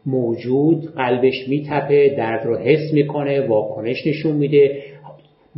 [0.06, 0.94] موجود.
[0.96, 4.82] قلبش میتپه درد رو حس می‌کنه واکنش نشون میده.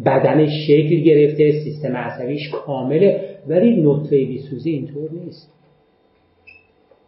[0.04, 3.20] بدنش شکل گرفته سیستم عصبیش کامله.
[3.48, 5.52] ولی نطفه بیسوزی اینطور نیست.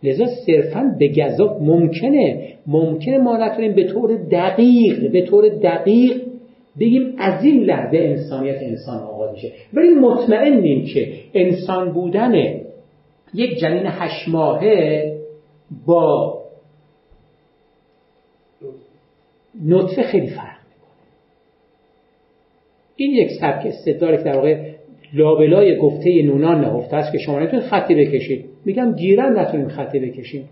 [0.03, 2.49] لذا صرفا به گذاب ممکنه.
[2.67, 6.24] ممکنه ما نتونیم به طور دقیق به طور دقیق
[6.81, 9.53] بگیم از این لحظه انسانیت انسان آغاز میشه.
[9.73, 12.33] ولی مطمئنیم که انسان بودن
[13.35, 15.17] یک جنین هشت ماهه
[15.87, 16.39] با
[19.65, 20.55] نطفه خیلی فرق
[22.97, 24.75] این یک سبک استدلالی که در واقع
[25.15, 28.45] لابلای گفته نونان نهفته است که شما نتونید خطی بکشید.
[28.65, 30.49] میگم گیرن نتونیم خطی بکشیم.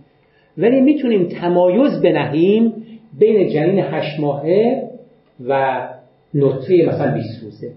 [0.58, 2.72] ولی می‌تونیم تمایز بنهیم
[3.18, 4.90] بین جنین هشت ماهه
[5.48, 5.88] و
[6.34, 7.72] نطفه مثلا 20 روزه.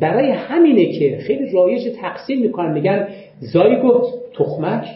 [0.00, 2.72] برای همینه که خیلی رایج تقسیم می‌کنن.
[2.72, 3.08] میگن
[3.40, 4.86] زایگوت تخمک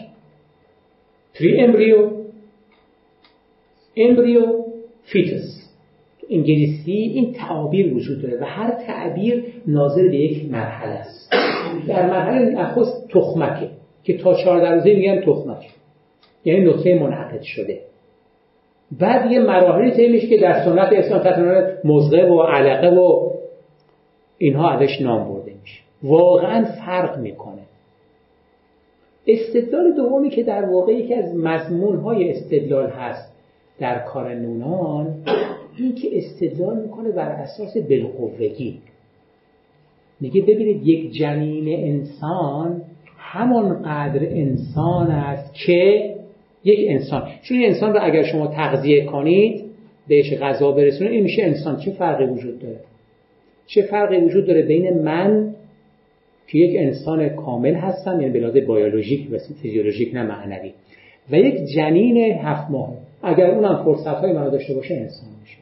[1.33, 2.09] پری امبریو
[3.97, 4.63] امبریو
[5.03, 5.59] فیتس.
[6.29, 11.33] انگلیسی این تعابیر وجود داره و هر تعبیر ناظر به یک مرحله است.
[11.87, 13.69] در مرحله نخست تخمکه
[14.03, 15.69] که تا 14 روزه میگن تخمک.
[16.45, 17.79] یعنی نطفه منعقد شده.
[18.91, 23.31] بعد یه مراحلی طی که در سنت اسلام تطمینان مزغه و علقه و
[24.37, 25.81] اینها ازش نام برده میشه.
[26.03, 27.61] واقعا فرق می‌کنه.
[29.27, 31.35] استدلال دومی که در واقع یکی از
[32.03, 33.35] های استدلال هست
[33.79, 35.15] در کار نونان
[35.77, 38.79] این که استدلال می‌کنه بر اساس بالقوگی
[40.19, 42.81] میگه ببینید یک جنین انسان
[43.17, 46.08] همان قدر انسان است که
[46.63, 47.29] یک انسان.
[47.41, 49.65] چون این انسان رو اگر شما تغذیه کنید
[50.07, 51.77] بهش غذا برسونید این میشه انسان.
[51.77, 52.79] چه فرقی وجود داره؟
[53.67, 55.55] چه فرقی وجود داره بین من
[56.47, 60.71] که یک انسان کامل هستم یعنی به بیولوژیک و فیزیولوژیک نه معنوی.
[61.31, 62.93] و یک جنین هفت ماه.
[63.23, 65.57] اگر اونم فرصت های منو داشته باشه انسان میشه.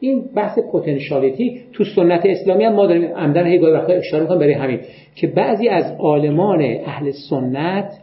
[0.00, 3.04] این بحث پتانسیالیتی تو سنت اسلامی هم ما داریم.
[3.04, 4.80] عمدن هی گاهی وقتا اشاره می‌کنم برای همین.
[5.14, 7.98] که بعضی از عالمان اهل سنت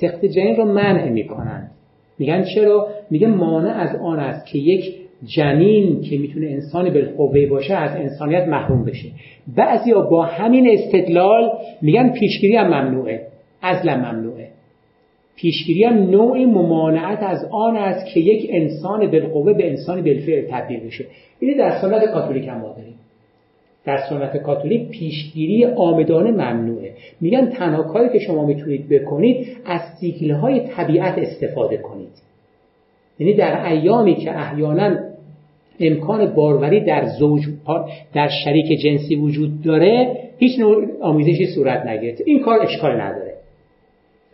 [0.00, 1.70] سخت جنین رو منع می‌کنن.
[2.18, 4.94] میگن چرا؟ میگه مانع از آن است که یک
[5.24, 9.08] جنین که می‌تونه انسان بالقوه باشه از انسانیت محروم بشه.
[9.56, 13.26] بعضی با همین استدلال میگن پیشگیری هم ممنوعه.
[13.62, 14.48] ازلا ممنوعه.
[15.36, 20.80] پیشگیری هم نوع ممانعت از آن است که یک انسان بالقوه به انسان بالفعل تبدیل
[20.80, 21.04] بشه.
[21.40, 22.94] اینه در سنت کاتولیک هم ما داریم.
[23.88, 26.92] در سنت کاتولیک پیشگیری آمدانه ممنوعه.
[27.20, 32.08] میگن تنها کاری که شما می‌تونید بکنید از سیکل های طبیعت استفاده کنید.
[33.18, 34.96] یعنی در ایامی که احیانا
[35.80, 37.42] امکان باروری در زوج
[38.14, 43.34] در شریک جنسی وجود داره هیچ نوع آمیزشی صورت نگرفته این کار اشکال نداره.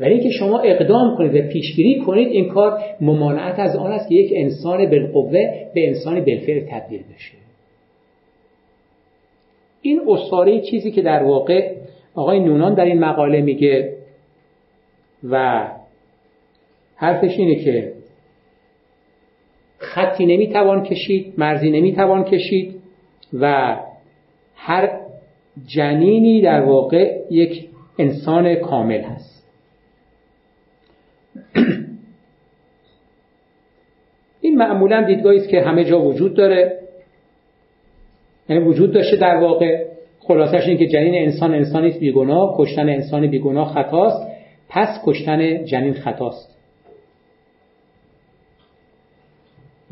[0.01, 4.15] ولی اینکه شما اقدام کنید و پیشگیری کنید این کار ممانعت از آن است که
[4.15, 5.41] یک انسان بالقوه
[5.75, 7.44] به انسانی بالفعل تبدیل بشه.
[9.87, 11.75] این اصاره چیزی که در واقع
[12.15, 13.97] آقای نونان در این مقاله میگه
[15.31, 15.67] و
[16.97, 17.93] حرفش اینه که
[19.79, 22.75] خطی نمی‌توان کشید مرزی نمی‌توان کشید
[23.41, 23.77] و
[24.55, 25.01] هر
[25.67, 27.69] جنینی در واقع یک
[27.99, 29.51] انسان کامل هست.
[34.41, 36.84] این معمولا دیدگاهی است که همه جا وجود داره.
[38.49, 39.85] یعنی وجود داشته در واقع.
[40.21, 44.27] خلاصش این که جنین انسان انسانی است بیگناه کشتن انسان بیگناه خطاست.
[44.69, 46.55] پس کشتن جنین خطاست.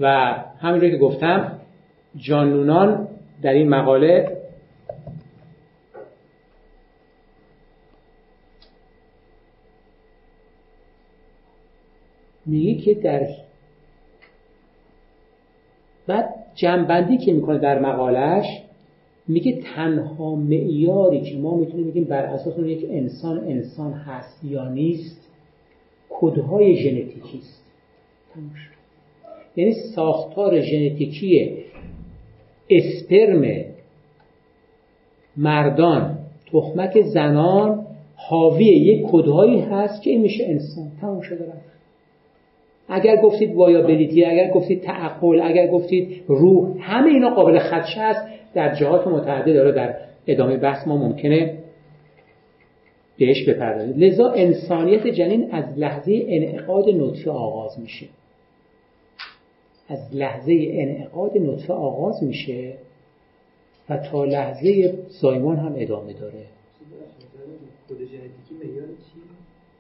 [0.01, 1.59] و همینجور که گفتم
[2.17, 3.09] جانونان
[3.43, 4.43] در این مقاله
[12.47, 13.27] میگه که در
[16.07, 18.47] بعد جنبندی که می‌کنه در مقالش
[19.29, 24.69] میگه تنها معیاری که ما می‌تونیم بگیم بر اساس اون یک انسان انسان هست یا
[24.69, 25.31] نیست
[26.11, 27.63] کدهای ژنتیکی است.
[29.57, 31.59] یعنی ساختار ژنتیکی
[32.71, 33.65] اسپرم
[35.37, 36.19] مردان
[36.53, 37.87] تخمک زنان
[38.17, 40.93] حاوی یک کدهایی هست که این میشه انسان.
[41.01, 41.72] تموم شده رفت.
[42.89, 48.27] اگر گفتید وایابلیتی اگر گفتید تعقل اگر گفتید روح همه اینا قابل خدشه است.
[48.55, 49.95] در جهات متعدد داره در
[50.27, 51.59] ادامه بحث ما ممکنه
[53.19, 53.97] بهش بپردازیم.
[53.97, 58.07] لذا انسانیت جنین از لحظه انعقاد نطفه آغاز میشه.
[59.89, 62.73] از لحظه انعقاد نطفه آغاز میشه
[63.89, 66.43] و تا لحظه زایمان هم ادامه داره.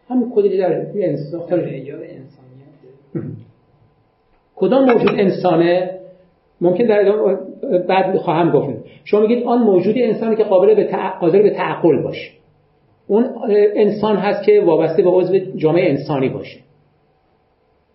[0.08, 0.86] همین کد در
[4.56, 5.90] کدام موجود انسانه؟
[6.60, 7.38] ممکن در ادامه
[7.88, 8.68] بعد خواهم گفت.
[9.04, 10.84] شما میگید آن موجودی انسانی که قابل به
[11.20, 12.30] قادر به تعقل باشه.
[13.06, 13.24] اون
[13.74, 16.60] انسان هست که وابسته به عضو جامعه انسانی باشه.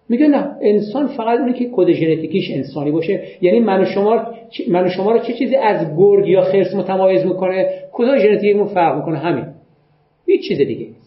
[0.09, 3.23] میگه نه انسان فقط اونی که کد ژنتیکیش انسانی باشه.
[3.41, 4.25] یعنی من و شما
[4.69, 8.97] من و شما رو چه چیزی از گرگ یا خرس متمایز می‌کنه؟ کد ژنتیکیمون فرق
[8.97, 9.45] می‌کنه؟ همین.
[10.25, 10.85] هیچ چیز دیگه.
[10.85, 11.06] نیست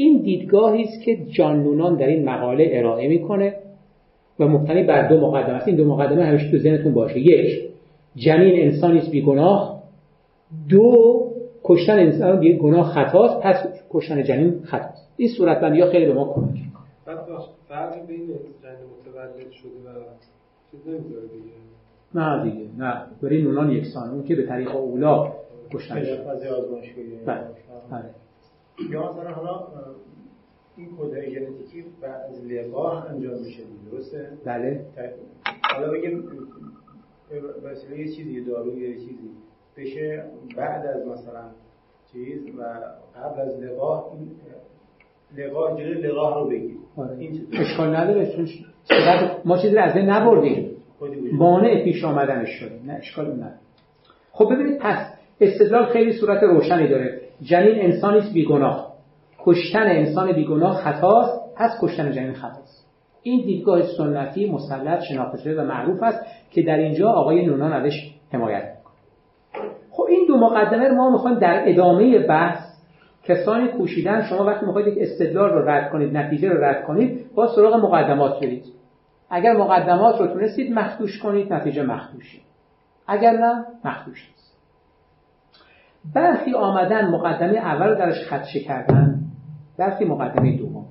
[0.00, 3.54] این دیدگاهی است که جان لونان در این مقاله ارائه می‌کنه
[4.38, 5.68] و مبتنی بر دو مقدمه است.
[5.68, 7.18] این دو مقدمه همیشه تو ذهنتون باشه.
[7.18, 7.70] یک
[8.16, 9.82] جنین انسانی است بیگناه.
[10.68, 11.20] دو
[11.64, 13.56] کشتن انسان گناه خطاست پس
[13.90, 15.08] کشتن جنین خطاست.
[15.16, 16.58] این صورتبندی ها خیلی به ما کمک
[17.68, 18.34] فرقی بین جنین
[19.00, 20.02] متولد شده و
[20.70, 21.54] چیز نمی‌ذاره دیگه.
[22.14, 23.02] نه دیگه نه.
[23.22, 24.10] برای نونان یکسان.
[24.10, 25.32] اون که به طریق اولا
[25.72, 26.16] کشتن شده
[27.26, 27.40] بله
[27.90, 28.19] بله.
[28.90, 29.66] یا مثلا حالا
[30.76, 33.62] این کدهای ژنتیکی بعد از لقاح انجام میشه
[33.92, 34.84] درسته؟ بله.
[35.74, 36.24] حالا بگیم
[37.64, 39.30] وسیله یه چیزی داروی یه چیزی
[39.76, 40.24] بشه
[40.56, 41.42] بعد از مثلا
[42.12, 42.62] چیز و
[43.16, 44.30] قبل از لقاح این
[45.36, 46.76] لقاح جلوی لقاح رو بگیر.
[46.96, 47.18] آره.
[47.18, 48.48] این اشکال نداره چون
[49.44, 50.76] ما چیزی از بین نبردیم.
[51.32, 52.80] مانع پیش آمدنش شده.
[52.86, 53.58] نه اشکال نداره.
[54.32, 55.06] خب ببینید پس
[55.40, 57.09] استدلال خیلی صورت روشنی داره.
[57.42, 58.92] جنین انسانی بیگناه.
[59.38, 62.86] کشتن انسان بیگناه خطاست پس کشتن جنین خطاست.
[63.22, 68.14] این دیدگاه سنتی مسلط شناخته شده و معروف است که در اینجا آقای نونان ازش
[68.32, 69.70] حمایت می‌کنه.
[69.90, 72.70] خب این دو مقدمه رو ما می‌خوایم در ادامه بحث
[73.24, 77.46] کسانی کوشیدن شما وقتی می‌خواید یک استدلال رو رد کنید نتیجه رو رد کنید با
[77.46, 78.64] سراغ مقدمات برید.
[79.30, 82.42] اگر مقدمات رو تونستید مخدوش کنید نتیجه مخدوشی
[83.06, 84.39] اگر نه مخدوش نیست.
[86.14, 89.24] برخی آمدن مقدمه اول رو درش خدشه کردن
[89.76, 90.86] برخی مقدمه دوم.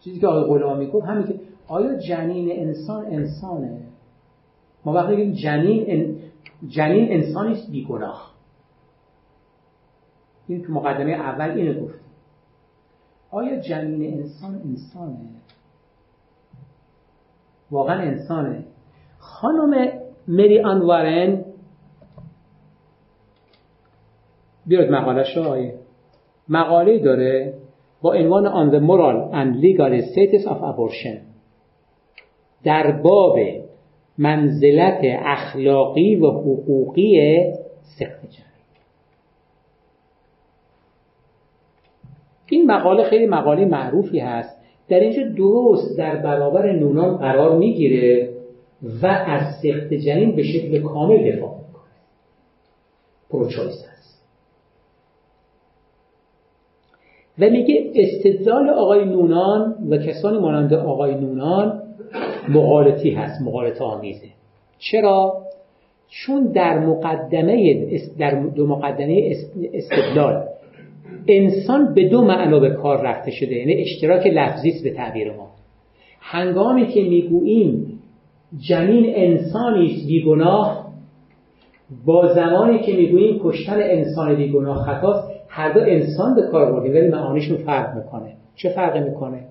[0.00, 3.80] چیزی که آقای غلامی گفت همین که آیا جنین انسان انسانه؟
[4.84, 6.16] ما وقتی میگیم جنین
[6.68, 8.30] جنین انسانی است بیگناه.
[10.46, 12.00] این تو مقدمه اول اینو گفت.
[13.30, 15.28] آیا جنین انسان انسانه؟
[17.70, 18.64] واقعا انسانه.
[19.18, 19.88] خانم
[20.28, 20.80] مری آن
[24.66, 25.70] بیاد شو
[26.48, 27.54] مقاله داره
[28.02, 31.18] با عنوان On the Moral and Legal Status of Abortion.
[32.64, 33.38] در باب
[34.18, 37.42] منزلت اخلاقی و حقوقی
[37.98, 38.46] سخت جنگ.
[42.46, 44.56] این مقاله خیلی مقاله معروفی هست.
[44.88, 48.34] در اینجا درست در برابر نونان قرار می‌گیره
[49.02, 51.82] و از سخت جنین به شکل کامل دفاع می‌کنه.
[53.30, 53.96] پروچویس هست
[57.38, 61.82] و میگه استدلال آقای نونان و کسانی مانند آقای نونان
[62.48, 64.26] مقالطی هست مقالطه آمیزه
[64.78, 65.42] چرا؟
[66.08, 67.84] چون در مقدمه
[68.18, 69.36] در دو مقدمه
[69.72, 70.44] استدلال
[71.28, 75.50] انسان به دو معنا به کار رفته شده یعنی اشتراک لفظی به تعبیر ما
[76.20, 78.02] هنگامی که می‌گوییم
[78.68, 80.86] جنین انسانی است بیگناه
[82.06, 87.08] با زمانی که می‌گوییم کشتن انسان بیگناه خطاست هر دو انسان به کار بردیم ولی
[87.08, 88.32] معانیشون فرق می‌کنه.
[88.56, 89.44] چه فرقی می‌کنه؟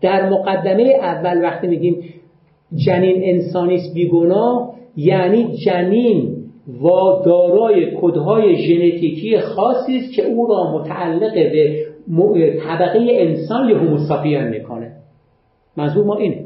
[0.00, 1.96] در مقدمه اول وقتی میگیم
[2.74, 6.36] جنین انسانی است بیگناه یعنی جنین
[6.82, 6.88] و
[7.24, 14.92] دارای کدهای ژنتیکی خاصی است که او را متعلق به طبقه انسان یا هوموساپین می‌کنه.
[15.76, 16.44] منظور ما اینه.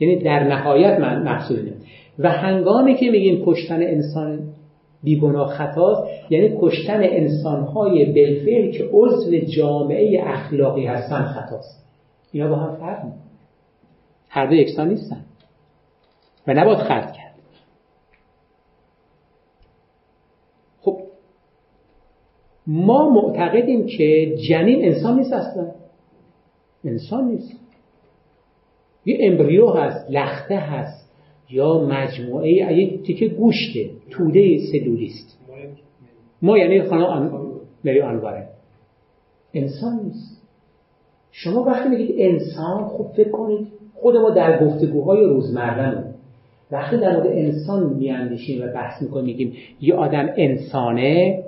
[0.00, 1.58] یعنی در نهایت محصول
[2.18, 4.38] و هنگامی که میگیم کشتن انسان
[5.02, 11.84] بیگناه خطاست یعنی کشتن انسانهای بالفعل که عضو جامعه اخلاقی هستن خطاست.
[12.32, 13.20] اینا با هم فرق می‌کنه
[14.28, 15.24] هر دو یکسان نیستن.
[16.46, 17.34] و نباید خرد کرد.
[20.80, 20.98] خب
[22.66, 25.70] ما معتقدیم که جنین انسان نیست اصلا.
[26.84, 27.60] انسان نیست.
[29.04, 31.01] یه امبریو هست لخته هست.
[31.52, 35.38] یا مجموعه یک تیکه گوشته توده سلولیست.
[36.42, 37.52] ما یعنی خانم آن...
[37.84, 38.48] مری آنواره.
[39.54, 40.42] انسان نیست.
[41.30, 46.04] شما وقتی میگید انسان خب فکر کنید خود ما در گفتگوهای روزمرهمون
[46.70, 51.44] وقتی در مورد انسان میاندیشیم و بحث می‌کنیم میگیم یه آدم انسانه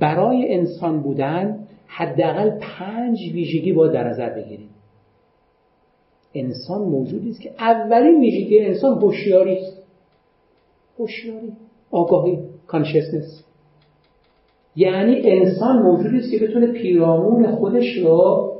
[0.00, 4.69] برای انسان بودن حداقل پنج ویژگی باید در نظر بگیریم.
[6.34, 9.82] انسان موجودی است که اولین ویژگی انسان هوشیاری است.
[10.98, 11.52] هوشیاری
[11.90, 13.44] آگاهی کانشسنس
[14.76, 18.52] یعنی انسان موجودی است که بتونه پیرامون خودش رو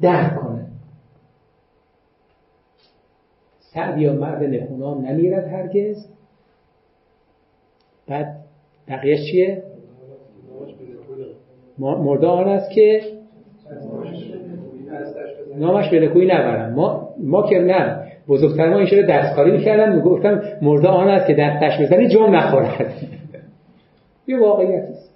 [0.00, 0.66] درک کنه.
[3.60, 6.06] سعدی یا مرد نکونام نمیرد هرگز.
[8.06, 8.44] بعد
[8.88, 9.62] بقیه چیه؟
[11.78, 13.19] مرده آن است که
[15.58, 18.06] نامش به نکویی نبرم ما ما که نه.
[18.28, 19.96] بزرگتر ما این شده دستکاری می‌کردن.
[19.96, 22.94] می‌گفتم مرده آن است که دستش بزنی جمع نخورد.
[24.28, 25.10] یه واقعیت است.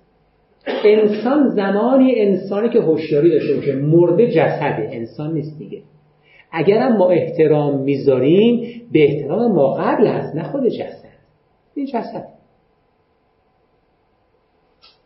[0.85, 3.75] انسان زمانی انسانی که هوشیاری داشته باشه.
[3.75, 4.89] مرده جسده.
[4.93, 5.83] انسان نیست دیگه.
[6.53, 11.05] اگرم ما احترام می‌ذاریم به احترام ما قبل هست نه خود جسد.
[11.75, 12.34] این جسد.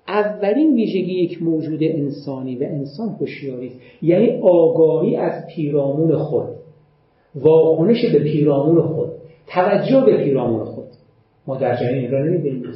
[0.09, 6.48] اولین ویژگی یک موجود انسانی و انسان هوشیاری یعنی آگاهی از پیرامون خود.
[7.34, 9.11] واکنش به پیرامون خود.
[9.46, 10.88] توجه به پیرامون خود.
[11.46, 12.74] ما در جنین را نمی‌بینیم.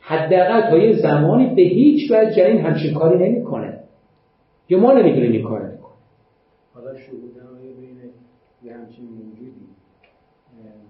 [0.00, 3.80] حداقل تا یه زمانی به هیچ وجه جنین همچین کاری نمی‌کنه.
[4.68, 5.94] یا ما نمی‌دونیم این کار نمی‌کنه
[6.74, 7.34] حالا شهود
[7.80, 7.98] بین
[8.62, 9.66] یه همچین موجودی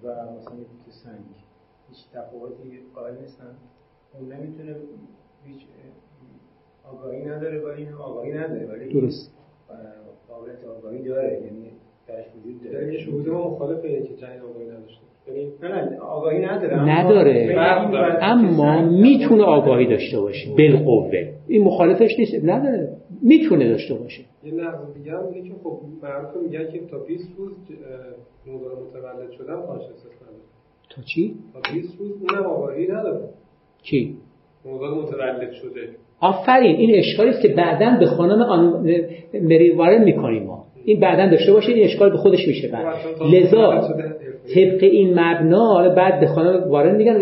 [0.03, 1.25] و مثلا یه سنگ
[1.89, 3.57] هیچ تفاوتی قائل نیستن؟
[4.21, 4.77] اون نمی‌تونه
[5.47, 5.61] هیچ
[6.93, 9.35] آگاهی نداره ولی این آگاهی نداره ولی درست.
[10.29, 11.71] قابلیت آگاهی داره یعنی
[12.09, 12.85] درش وجود داره.
[12.87, 15.05] یعنی شهود ما مخالفه که جنین آگاهی نداشته.
[15.29, 18.19] یعنی نه نه آگاهی نداره نداره.
[18.23, 21.33] اما می‌تونه آگاهی داشته باشه بالقوه.
[21.49, 22.45] این مخالفش نیست.
[22.45, 22.97] نداره.
[23.23, 24.23] می‌تونه داشته باشه.
[24.45, 27.53] یه لحظه دیگه هم میگه که خب معروف میگن که تا 20 روز
[28.47, 30.45] نوزاد متولد شدن consciousness نداره
[30.91, 33.29] تا چی؟ تا 20 روز اونم آگاهی نداره.
[33.85, 34.17] کی؟
[34.67, 35.89] نوزاد متولد شده
[36.21, 38.87] آفرین این اشکالی است که بعدا به خانم آن
[39.43, 42.87] مری وارن می‌کنیم ما این بعدا داشته باشه این اشکال به خودش میشه بعد
[43.35, 43.89] لذا
[44.55, 47.17] طبق این مبنا بعد به خانم وارن میگن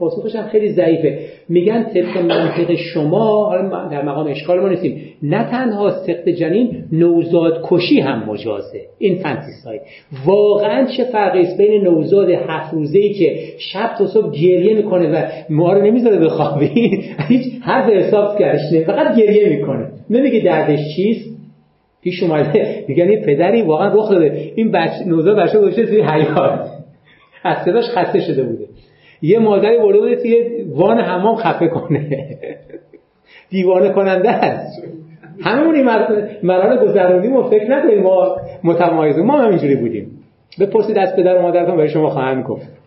[0.00, 1.18] پاسخش هم خیلی ضعیفه.
[1.48, 5.00] میگن طبق منطق شما حالا در مقام اشکال ما نیستیم.
[5.22, 8.80] نه تنها سخت جنین نوزاد کشی هم مجازه.
[8.98, 9.80] این فانتیسای
[10.26, 15.26] واقعا چه فرقی است بین نوزاد هفت ای که شب تا صبح گریه می‌کنه و
[15.50, 16.68] ما رو نمی‌ذاره بخوابی؟
[17.28, 19.88] هیچ حرف حساب کردش فقط گریه می‌کنه.
[20.10, 21.37] نمیگه دردش چیست؟
[22.10, 22.84] پیش اومده.
[22.88, 24.52] میگن این پدری واقعا رخ داده.
[24.54, 26.70] این بچه نوزاد بچه گذاشته توی حیات
[27.44, 28.64] از صداش خسته شده بوده.
[29.22, 32.06] یه مادری برده بوده توی وان حمام خفه کنه.
[33.50, 34.82] دیوانه کننده است.
[35.40, 35.84] هممون این
[36.42, 40.10] مرحله گذروندیم و فکر نکنیم ما متمایزیم ما هم اینجوری بودیم.
[40.60, 42.68] بپرسید از پدر و مادرتون برای شما خواهم گفت.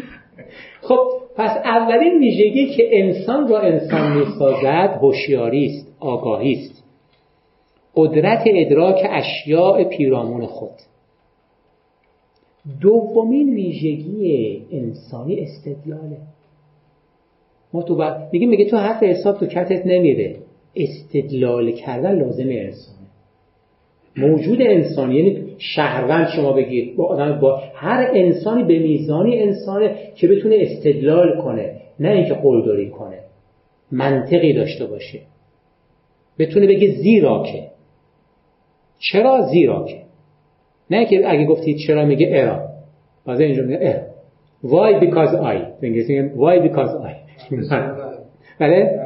[0.82, 6.84] خب پس اولین ویژگی که انسان را انسان می‌سازد هوشیاری است آگاهی است.
[7.96, 10.70] قدرت ادراک اشیاء پیرامون خود.
[12.80, 16.16] دومین ویژگی انسانی استدلاله.
[17.72, 20.36] ما تو میگیم میگه تو حرف حساب تو کتت نمیره.
[20.76, 22.99] استدلال کردن لازم انسانه
[24.16, 30.28] موجود انسانی یعنی شهروند شما بگید با آدم با هر انسانی به میزانی انسانه که
[30.28, 33.18] بتونه استدلال کنه نه اینکه قلدری کنه.
[33.92, 35.20] منطقی داشته باشه.
[36.38, 37.66] بتونه بگه زیرا که
[38.98, 39.96] چرا زیرا که
[40.90, 42.68] نه که اگه گفتید چرا میگه ارا.
[43.26, 44.10] بعضی اینجا میگه ارا
[44.62, 47.14] why because I انگلیسی why because I.
[48.60, 49.00] بله.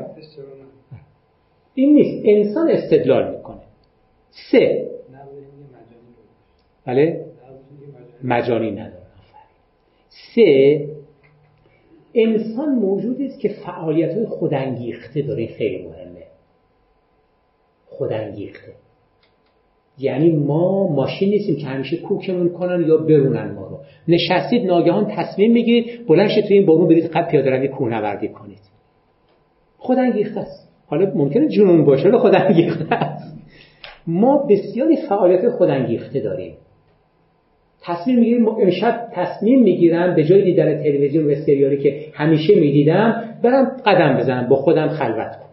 [1.74, 2.22] این نیست.
[2.24, 3.60] انسان استدلال می‌کنه.
[4.30, 4.93] سه.
[6.86, 7.24] بله؟
[8.24, 9.04] مجانی نداره
[10.34, 10.88] سه
[12.14, 15.46] انسان موجودی است که فعالیت های خودانگیخته داره.
[15.46, 16.22] خیلی مهمه.
[17.86, 18.72] خودانگیخته.
[19.98, 23.78] یعنی ما ماشین نیستیم که همیشه کوکمون کنن یا برونن ما رو.
[24.08, 28.58] نشستید ناگهان تصمیم می‌گیرید بلند شید توی این بارون برید قد پیاده روی کوهنوردی کنید.
[29.78, 30.68] خودانگیخته است.
[30.86, 33.38] حالا ممکنه جنون باشه ولی خودانگیخته است.
[34.06, 36.54] ما بسیاری فعالیت خودانگیخته داریم.
[37.84, 43.76] تصمیم می‌گیریم امشب تصمیم می‌گیرم به جای دیدن تلویزیون و سریالی که همیشه می‌دیدم برم
[43.86, 45.44] قدم بزنم با خودم خلوت کنم.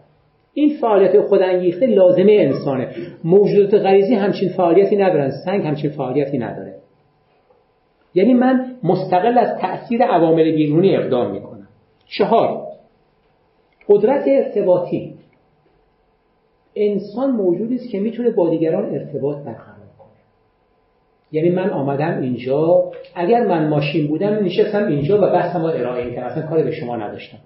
[0.54, 2.88] این فعالیت خودانگیخته لازمه انسانه.
[3.24, 6.74] موجودات غریزی همچین فعالیتی ندارن سنگ همچین فعالیتی نداره.
[8.14, 11.68] یعنی من مستقل از تأثیر عوامل بیرونی اقدام می‌کنم.
[12.06, 12.62] چهار
[13.88, 15.14] قدرت ارتباطی
[16.76, 19.71] انسان موجودی است که می‌تونه با دیگران ارتباط برقرار
[21.32, 26.24] یعنی من آمدم اینجا اگر من ماشین بودم نشستم اینجا و بحثم رو ارائه می‌کنم
[26.24, 27.38] اصلا کاری به شما نداشتم.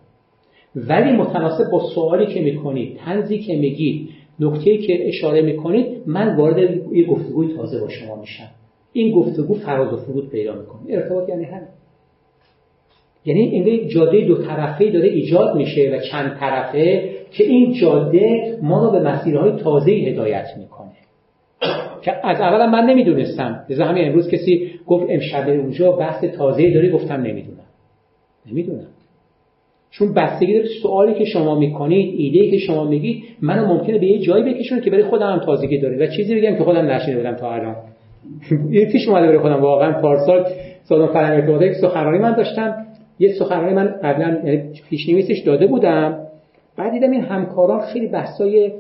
[0.77, 4.09] ولی متناسب با سوالی که می‌کنید تنزی که میگید
[4.41, 6.59] نکته که اشاره می‌کنید من وارد
[6.93, 8.49] یه گفتگوی تازه با شما میشم.
[8.93, 10.81] این گفتگو فراز و فرود پیدا می‌کنه.
[10.89, 11.69] ارتباط یعنی همین.
[13.25, 18.85] یعنی این جاده دو طرفه داره ایجاد میشه و چند طرفه که این جاده ما
[18.85, 20.93] رو به مسیرهای تازه هدایت می‌کنه.
[22.07, 23.65] که از اول من نمی‌دونستم.
[23.69, 27.67] لذا همین امروز کسی گفت امشب اونجا بحث تازه داری گفتم نمی‌دونم.
[28.51, 28.87] نمی‌دونم.
[29.91, 34.19] چون بستگی داره سوالی که شما می‌کنید ایده که شما میگید منو ممکنه به یه
[34.19, 35.97] جایی بکشونه که برای خودم هم تازگی داره.
[35.97, 37.77] و چیزی بگم که خودم نشینه بودم تا الان.
[38.71, 39.61] این پیش اومده برای خودم.
[39.61, 40.47] واقعا پارسال
[40.85, 42.87] سالن فرهنگ ارتباطی سخنرانی من داشتم.
[43.19, 46.19] یه سخنرانی من قبلا یعنی پیشنویسش داده بودم.
[46.77, 48.73] بعد دیدم این همکاران خیلی بحثای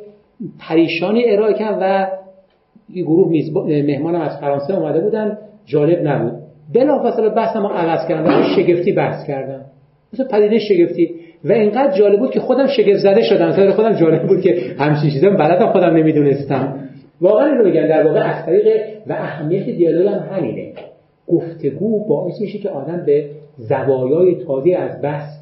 [0.58, 2.06] پریشانی ارائه کردن و
[2.94, 3.32] یه گروه
[3.66, 6.32] مهمانم از فرانسه اومده بودن جالب نبود.
[6.74, 9.64] بلافاصله بحث ما عوض کردم شگفتی بحث کردم.
[10.12, 11.14] مثل پدیده شگفتی.
[11.44, 13.48] و اینقدر جالب بود که خودم شگفت زده شدم.
[13.48, 16.88] مثلا خودم جالب بود که همچین چیزا بلدم خودم نمی‌دونستم.
[17.20, 18.66] واقعا رو بگن در واقع از طریق
[19.06, 20.72] و اهمیت دیالوگ هم همینه.
[21.26, 25.36] گفتگو باعث میشه که آدم به زوایای تازه از بحث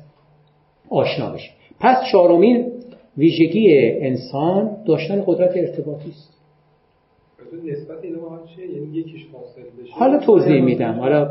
[0.90, 1.50] آشنا بشه.
[1.80, 2.72] پس چهارمین
[3.18, 6.33] ویژگی انسان داشتن قدرت ارتباطی است.
[7.64, 8.18] نسبت اینا
[8.58, 9.26] یعنی یکیش
[9.82, 9.92] بشه.
[9.92, 10.92] حالا توضیح میدم.
[10.92, 11.28] حالا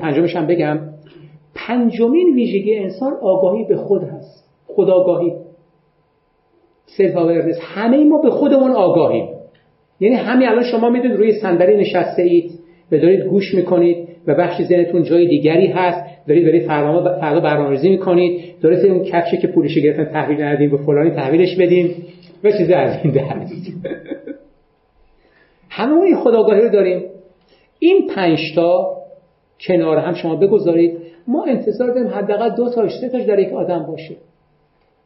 [0.00, 0.78] پنجمش هم بگم.
[1.54, 4.50] پنجمین ویژگی انسان آگاهی به خود هست.
[4.66, 5.32] خودآگاهی
[6.86, 9.28] self-awareness همه ما به خودمون آگاهیم.
[10.00, 12.50] یعنی همین الان شما می‌دونید روی صندلی نشسته اید
[12.92, 16.26] و دارید گوش می‌کنید و بخش ذهنتون جای دیگری هست.
[16.28, 18.40] دارید دارید فردا فردا برنامه‌ریزی می‌کنید.
[18.60, 21.90] دارید اون کفشی که پولش گرفتن تحویل ندید به فلانی تحویلش بدین
[22.44, 23.52] و چیزی از این دست
[25.76, 27.04] همه این خداگاهی رو داریم.
[27.78, 28.96] این پنج تا
[29.60, 30.98] کنار هم شما بگذارید.
[31.28, 34.16] ما انتظار داریم حداقل دو تاش سه تاش در یک آدم باشه.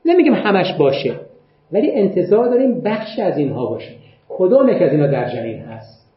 [0.05, 1.14] نمیگیم همش باشه
[1.73, 3.91] ولی انتظار داریم بخش از اینها باشه.
[4.29, 6.12] کدام یک از اینا در جنین هست؟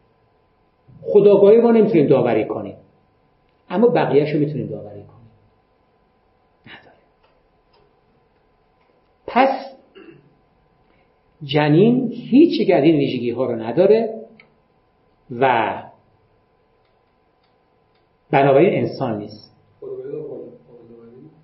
[1.01, 2.75] خداگاهی ما نمی‌تونیم داوری کنیم.
[3.69, 5.31] اما بقیهش رو می‌تونیم داوری کنیم.
[6.65, 6.97] نداره.
[9.27, 9.75] پس
[11.43, 14.22] جنین هیچ از این ویژگی ها رو نداره.
[15.31, 15.73] و
[18.31, 19.53] بنابراین انسان نیست.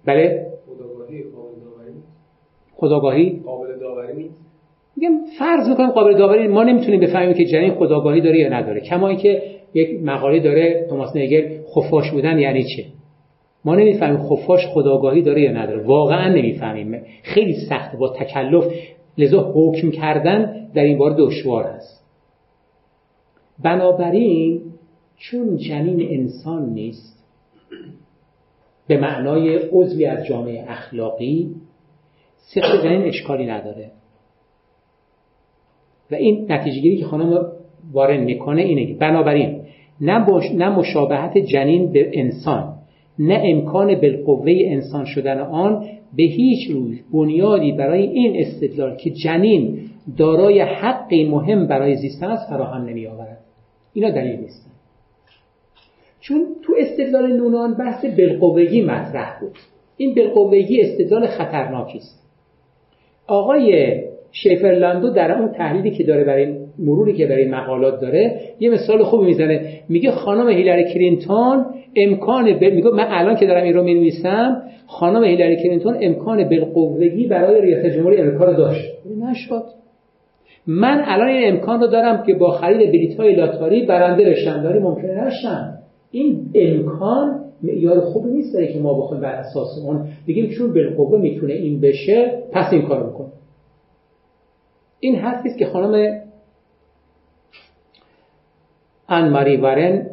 [0.06, 0.50] بله؟
[2.76, 4.30] خداگاهی؟ قابل داوری
[4.96, 8.82] میگم فرض می‌کنم قابل داوری ما نمی‌تونیم بفهمیم که جنین خداگاهی داره یا نداره.
[8.82, 9.42] کما اینکه
[9.74, 12.86] یک مقاله داره توماس نیگل خفاش بودن یعنی چه؟
[13.66, 15.84] ما نمی‌فهمیم خفاش خداگاهی داره یا نداره.
[15.84, 17.04] واقعا نمی‌فهمیم.
[17.24, 18.64] خیلی سخته با تکلف
[19.18, 21.99] لذا حکم کردن در این بار دشوار است.
[23.64, 24.62] بنابراین
[25.18, 27.26] چون جنین انسان نیست
[28.88, 31.56] به معنای عضوی از جامعه اخلاقی
[32.36, 33.92] سخت جنین اشکالی نداره.
[36.12, 37.52] و این نتیجه گیری که خانم
[37.92, 39.62] وارن می‌کنه اینه بنابراین
[40.02, 42.76] نه, نه مشابهت جنین به انسان
[43.20, 45.86] نه امکان بالقوه انسان شدن آن
[46.16, 49.80] به هیچ روی بنیادی برای این استدلال که جنین
[50.18, 53.39] دارای حقی مهم برای زیستن است فراهم نمی آورد
[53.94, 54.70] اینا دلیل نیستن
[56.20, 59.58] چون تو استدلال نونان بحث بالقوگی مطرح بود.
[59.98, 62.20] این بالقوگی استدلال خطرناکی است
[63.28, 64.00] آقای
[64.32, 69.22] شیفرلاندو در اون تحلیلی که داره برای مروری که برای مقالات داره یه مثال خوب
[69.22, 69.82] می‌زنه.
[69.90, 71.66] میگه خانم هیلاری کلینتون
[71.96, 77.62] امکان میگه من الان که دارم این رو می‌نویسم خانم هیلاری کلینتون امکان بالقوگی برای
[77.62, 78.92] ریاست جمهوری امریکا رو داشت.
[79.22, 79.64] نشد.
[80.70, 84.64] من الان این امکان رو دارم که با خرید بلیط های لاتاری برنده بشم.
[84.64, 85.78] داری ممکنه نشم.
[86.12, 91.20] این امکان معیار خوبی نیست برای که ما بخوایم بر اساس اون بگیم چون بالقوه
[91.20, 93.32] می‌تونه این بشه پس این کارو بکن
[95.00, 96.22] این حرفی است که خانم
[99.10, 100.08] ان ماری وارن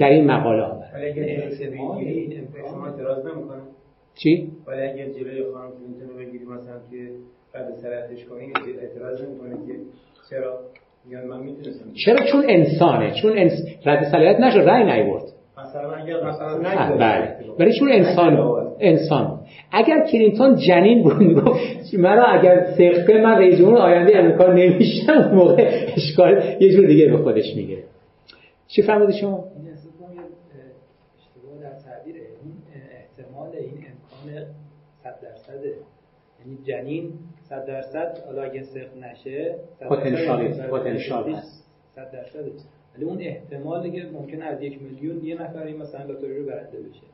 [0.00, 0.92] در این مقاله آورد.
[4.14, 7.10] چی؟ ولی اگر جلوی خانم کلینتون رو بگیری مثلا که
[7.56, 9.72] بعد سقطش کنی اعتراض نمی‌کنه که
[10.30, 10.60] چرا؟
[12.04, 13.14] چرا؟ چون انسانه.
[13.22, 13.52] چون انس...
[13.84, 15.22] رد صلاحیت نشد رأی نیورد.
[15.58, 17.36] مثلا اگر مثلا بله.
[17.58, 18.36] ولی چون انسان
[18.80, 19.40] انسان.
[19.72, 25.12] اگر کلینتون جنین بود می‌گفت مرا اگر سقط من رئیس جمهور آینده امریکا نمیشم.
[25.12, 27.82] اون موقع اشکال یه جور دیگه به خودش می‌گیره.
[28.66, 29.44] چی فرمودی شما؟
[29.74, 32.20] اشتباه در تعبیره.
[32.20, 32.52] این
[32.92, 34.46] احتمال این امکان
[35.04, 35.74] 100 درصده.
[36.40, 37.12] یعنی جنین
[37.48, 42.44] صد درصد حالا اگه صفر نشه پتانسیال پتانسیال هست صد درصد
[42.96, 47.06] ولی اون احتمال دیگه ممکنه از یک میلیون یه نفر مثلا لاتاری رو برنده بشه.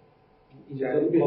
[0.75, 1.19] یعنی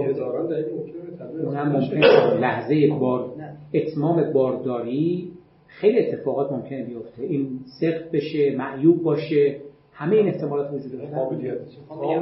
[1.44, 3.34] اونم ممکنه لحظه یک بار
[3.74, 5.32] اتمام بارداری
[5.68, 7.24] خیلی اتفاقات ممکنه بیفته.
[7.24, 11.16] این سخت بشه معیوب باشه همه این احتمالات وجود داره.
[11.16, 11.58] قابلیت.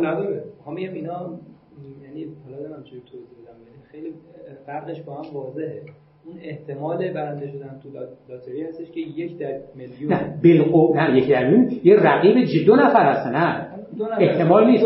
[0.02, 0.44] نداره.
[0.66, 1.40] همه اینا
[2.04, 3.58] یعنی حالا نمی‌دونم چه توضیح بدم.
[3.66, 4.14] یعنی خیلی
[4.66, 5.82] فرقش با هم واضحه.
[6.26, 7.90] اون احتمال برنده شدن تو
[8.30, 11.72] لاتری هستش که یک در میلیون نه بالقو نه یک در میلیون.
[11.84, 13.68] یه رقیب جی دو نفر هستن نه.
[13.98, 14.24] دو نفر.
[14.24, 14.86] احتمال نیست.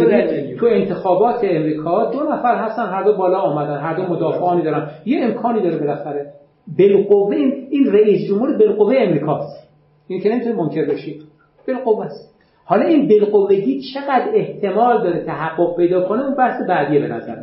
[0.59, 4.89] تو انتخابات امریکا دو نفر هستن هر دو بالا آمدن هر دو مدافعانی دارن.
[5.05, 6.33] یه امکانی داره بالاخره.
[6.77, 9.69] بالقوه این, این رئیس جمهور بالقوه امریکاست.
[10.07, 11.21] این که نمی‌تونه منکر بشید
[11.67, 12.33] بالقوه است.
[12.65, 17.35] حالا این بالقوگی چقدر احتمال داره تحقق پیدا کنه؟ اون بحث بعدیه به نظر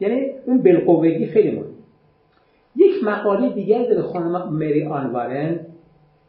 [0.00, 1.77] یعنی اون بالقوگی خیلی مهمه.
[2.76, 5.60] یک مقاله دیگری داره خانم مری آنوارن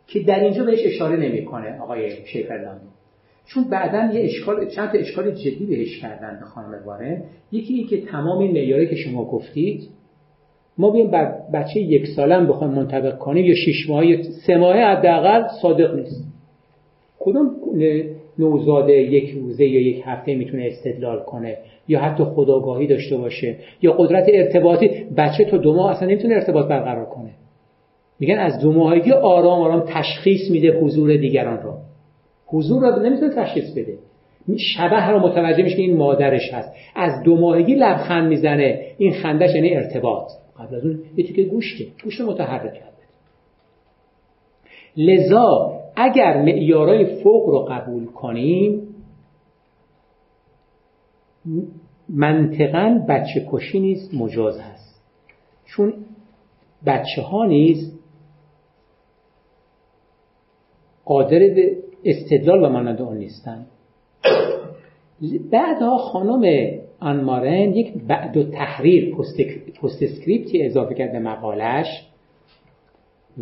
[0.08, 2.86] که در اینجا بهش اشاره نمی‌کنه آقای شیفرلاندو
[3.46, 7.24] چون بعدا یه اشکال چند تا اشکال جدی بهش کردن به خانم وارن.
[7.52, 9.90] یکی این که تمام این که شما گفتید
[10.78, 15.48] ما بیایم بر بچه یک سالم بخوایم منطبق کنیم یا شش ماهه سه ماهه حداقل
[15.62, 16.24] صادق نیست.
[17.20, 17.56] کدوم
[18.40, 23.92] نوزاد یک روزه یا یک هفته می‌تونه استدلال کنه یا حتی خداگاهی داشته باشه یا
[23.92, 27.30] قدرت ارتباطی بچه تو دو ماه اصلا نمی‌تونه ارتباط برقرار کنه.
[28.20, 31.74] میگن از دو ماهگی آرام آرام تشخیص میده حضور دیگران رو
[32.46, 33.98] حضور رو نمی‌تونه تشخیص بده.
[34.58, 36.74] شبه رو متوجه میشه این مادرش هست.
[36.96, 40.32] از دو ماهگی لبخند می‌زنه این خندش یعنی ارتباط.
[40.60, 41.86] قبل از اون یه تیکه گوشته.
[42.04, 42.90] گوشت متحرک کرده
[44.98, 48.88] لذا اگر معیارای فوق رو قبول کنیم
[52.10, 55.02] منطقا بچه کشی نیز مجاز هست.
[55.66, 55.93] چون
[56.86, 58.00] بچه ها نیز
[61.06, 63.66] قادر به استدلال و مانند آن نیستن.
[65.52, 66.72] بعدها خانم
[67.02, 71.88] آن وارن یک بعدالتحریر postscript ی اضافه کرد به مقالش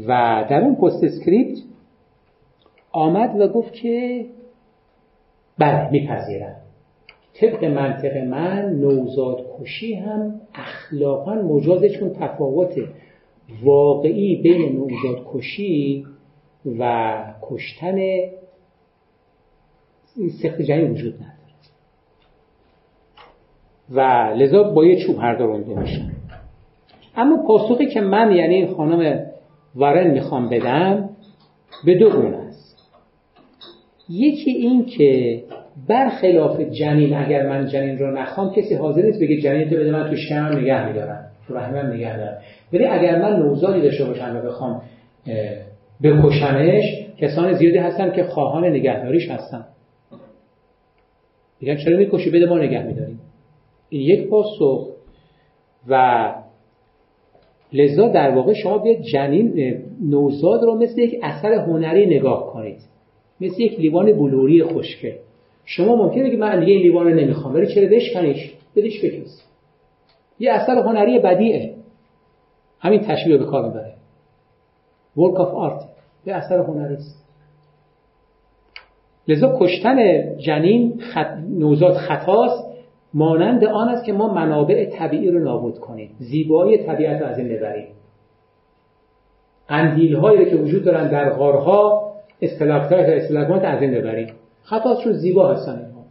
[0.08, 1.58] و در اون postscript
[2.98, 4.26] آمد و گفت که
[5.58, 6.56] بله میپذیرم.
[7.34, 12.76] طبق منطق من نوزاد کشی هم اخلاقا مجازه چون تفاوت
[13.64, 16.06] واقعی بین نوزاد کشی
[16.80, 17.98] و کشتن
[20.42, 21.38] سخت جنین وجود نداره.
[23.90, 24.02] و
[24.36, 26.12] لذا با یه چوب هر دارونده میشن
[27.16, 29.26] اما پاسخی که من یعنی خانم
[29.76, 31.10] ورن می‌خوام بدم
[31.86, 32.47] به دو گونه.
[34.10, 35.44] یکی این که
[35.88, 40.10] برخلاف جنین اگر من جنین رو نخوام کسی حاضر نیست بگه جنین تو بده من
[40.10, 42.38] تو شکمم نگه میدارم تو رحمم نگه دارم
[42.74, 44.82] ولی اگر من نوزادی داشته باشم و بخوام
[46.04, 46.84] بکشمش
[47.18, 49.66] کسان زیادی هستن که خواهان نگهداریش هستن.
[51.62, 53.20] میگن چرا می‌کشی؟ بده ما نگه میداریم.
[53.90, 54.98] این یک پاسخ.
[55.88, 56.34] و
[57.74, 59.76] لذا در واقع شما بیاید جنین
[60.10, 62.78] نوزاد رو مثل یک اثر هنری نگاه کنید.
[63.42, 65.20] مثل یک لیوان بلوری خشکه.
[65.66, 69.44] شما ممکنه که من دیگه این لیوان رو نمی‌خوام ولی چرا بشکنیش بدش بکس
[70.40, 71.76] یه اثر هنری بدیعه.
[72.80, 73.94] همین تشبیه به کار می‌بره.
[75.18, 75.84] Work of art.
[76.26, 77.28] یه اثر هنری است.
[79.28, 79.98] لذا کشتن
[80.38, 81.38] جنین خط...
[81.50, 82.68] نوزاد خطاست.
[83.14, 86.16] مانند آن است که ما منابع طبیعی رو نابود کنیم.
[86.20, 87.88] زیبایی طبیعت رو از این ببریم
[89.68, 92.07] قندیل هایی که وجود دارن در غارها
[92.42, 94.34] استلاکتایت و از این ببریم.
[94.64, 96.06] خطاست رو زیبا هستن اینها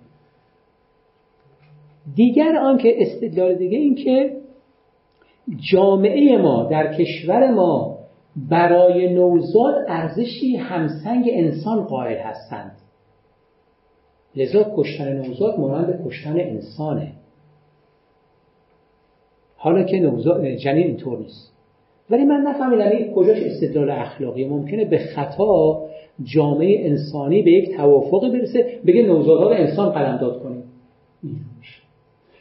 [2.15, 4.37] دیگر آن که استدلال دیگه این که
[5.73, 7.99] جامعه ما در کشور ما
[8.37, 12.77] برای نوزاد ارزشی همسنگ انسان قائل هستند.
[14.37, 17.13] لذا کشتن نوزاد مانند کشتن انسانه.
[19.57, 21.53] حالا که نوزاد جنین اینطور نیست.
[22.11, 24.45] ولی من نفهمیدم این کجاش استدلال اخلاقی.
[24.45, 25.86] ممکنه به خطا
[26.23, 30.65] جامعه انسانی به یک توافقی برسه بگه نوزادها رو انسان قلمداد کنیم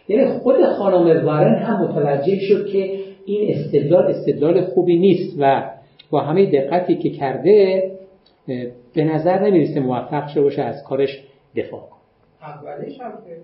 [0.07, 5.71] یعنی خود خانم وارن هم متوجه شد که این استدلال استدلال خوبی نیست و
[6.09, 7.91] با همه دقتی که کرده
[8.93, 11.23] به نظر نمی‌رسه موفق شده باشه از کارش
[11.55, 11.97] دفاع کن
[12.41, 13.41] اولیش هم خیلی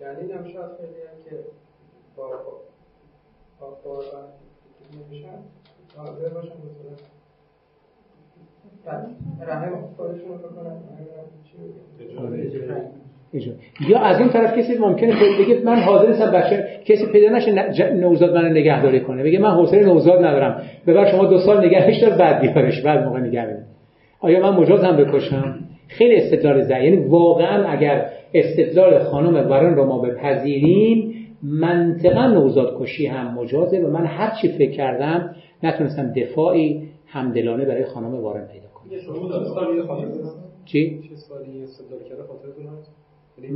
[0.00, 1.36] جنین هم شاید خیلی هم که
[2.16, 2.28] با
[3.60, 4.02] با با
[4.94, 5.38] نمیشن
[5.96, 7.12] حاضر باشن مثلا رحم
[8.04, 8.71] خودشون رو بکنن
[13.88, 18.34] یا از این طرف کسی ممکنه بگه من حاضر نیستم بچه کسی پیدا نشه نوزاد
[18.34, 19.22] من نگهداری کنه.
[19.22, 20.62] بگه من حوصله نوزاد ندارم.
[20.86, 22.80] ببر شما دو سال نگهش دار بعد بیارش.
[22.80, 23.56] بعد موقع نگه
[24.20, 25.54] آیا من مجازم بکشم؟
[25.88, 33.06] خیلی استدلال زن یعنی واقعا اگر استدلال خانم ورن رو ما بپذیریم منطقا نوزاد کشی
[33.06, 38.71] هم مجازه و من هر چی فکر کردم نتونستم دفاعی همدلانه برای خانم وارن پیدا
[40.64, 42.90] چی؟ چه سالی استدلال کرده خاطرتون هست؟
[43.38, 43.52] یعنی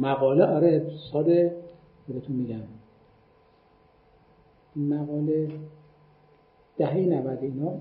[0.00, 1.50] مقاله آره سال
[2.08, 2.60] بهتون میگم.
[4.76, 5.48] مقاله
[6.78, 7.72] دهه 90 اینا.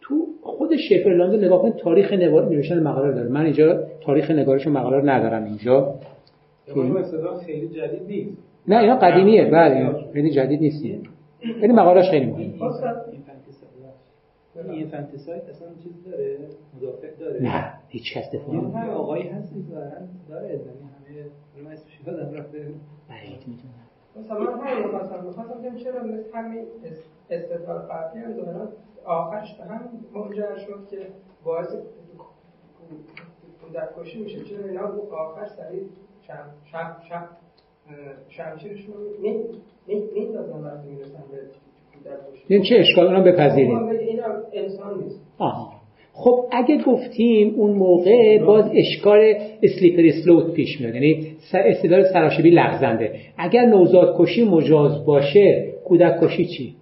[0.00, 3.28] تو خود شفرلاند نگاه کنید تاریخ نگار نوشتن مقاله داره.
[3.28, 5.94] من اینجا تاریخ نگارش مقاله رو ندارم اینجا.
[7.46, 8.51] خیلی جدید نیست.
[8.68, 9.44] نه اینا قدیمیه.
[9.44, 12.72] بله خیلی جدید نیست یعنی مقالهش خیلی مهمه.
[14.70, 16.38] این فانتزایت اصلا چیز داره؟
[16.76, 18.80] مدافع داره؟ نه هیچ کس دفاع نمی‌کنه.
[18.80, 19.90] هر آقایی هست ظاهرا
[20.28, 22.58] داره یعنی همه من اسمش یادم رفته.
[23.08, 23.82] بعید می‌دونم.
[24.16, 26.64] مثلا من همین مثلا می‌خواستم بگم چرا مثل همین
[27.30, 28.68] استدلال قبلی هم ظاهرا
[29.04, 29.80] آخرش به هم
[30.14, 30.98] منجر شد که
[31.44, 31.74] باعث
[33.62, 34.44] کودک کشی میشه.
[34.44, 35.82] چرا اینا آخر سریع
[36.22, 36.44] شم
[37.08, 37.28] شم
[38.28, 38.94] شمشیرشون
[40.14, 41.22] میندازن وقتی می‌رسن
[42.48, 43.78] به این چه اشکال؟ اونم بپذیریم.
[44.52, 45.20] انسان نیست.
[45.38, 45.72] آها.
[46.12, 53.20] خب اگه گفتیم اون موقع باز اشکال اسلیپر سلوت پیش میاد یعنی استدلال سراشبی لغزنده.
[53.38, 56.74] اگر نوزاد کشی مجاز باشه کودک کشی چی؟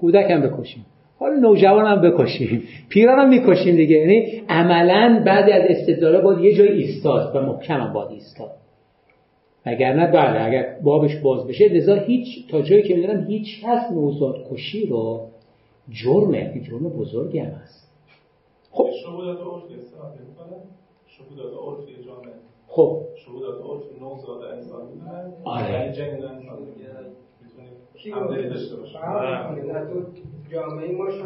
[0.00, 0.86] کودک هم بکشیم.
[1.22, 2.62] حالا نوجوان هم بکشیم.
[2.88, 3.96] پیران هم می‌کشیم دیگه.
[3.96, 8.50] یعنی عملا بعد از استدلال باید یه جای ایستاد و محکم هم باید ایستاد.
[9.66, 14.36] نه بله اگر بابش باز بشه لذا هیچ تا جایی که می‌دونم هیچ کس نوزاد
[14.50, 15.28] کشی رو
[15.90, 16.60] جرمه.
[16.60, 17.92] جرم بزرگی هم هست.
[18.70, 18.88] خب.
[19.02, 20.56] شهودات عرفی استفاده می‌کنه
[21.06, 22.34] شهودات عرفی جامعه.
[22.68, 23.00] خب.
[23.24, 25.72] شهودات عرفی نوزاد انسان می‌دونن آره.
[25.72, 25.92] یعنی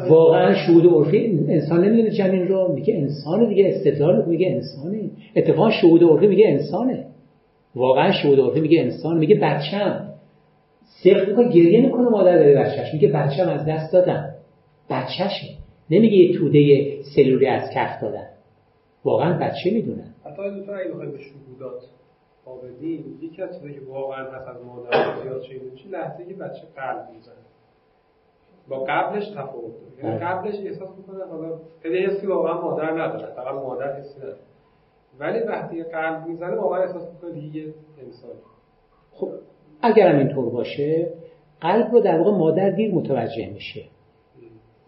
[0.09, 2.93] واقعا شهود عرفی انسان نمی‌دونه جنین رو میگه.
[2.95, 5.09] انسان دیگه استدلال میگه انسانه.
[5.35, 7.05] اتفاقا شهود عرفی میگه انسانه.
[7.75, 9.17] واقعا شهود عرفی میگه انسان.
[9.17, 10.13] میگه بچم
[11.03, 14.29] صرف می‌کنه گریه می‌کنه مادر داره بچهش میگه بچم از دست دادم
[14.89, 15.47] بچهشه.
[15.89, 18.27] نمیگه یه توده سلولی از کف دادن.
[19.05, 21.81] واقعا بچه می‌دونن حتی دو اگه بخوایم به شهودات.
[22.47, 26.67] آبدی یکی از چیزایی که واقعا پس از مادر زیاد شده میشه لحظه که بچه
[26.75, 27.35] قلب می‌زنه.
[28.67, 30.05] با قبلش تفاوت داره.
[30.05, 34.37] یعنی قبلش احساس می‌کنه حالا خیلی حسی واقعا مادر نداره فقط مادر حسی نداره.
[35.19, 37.73] ولی وقتی قلب می‌زنه واقعا احساس می‌کنه دیگه
[38.05, 38.31] انسان.
[39.11, 39.29] خب
[39.81, 41.13] اگرم اینطور باشه
[41.61, 43.81] قلب رو در واقع مادر دیر متوجه میشه.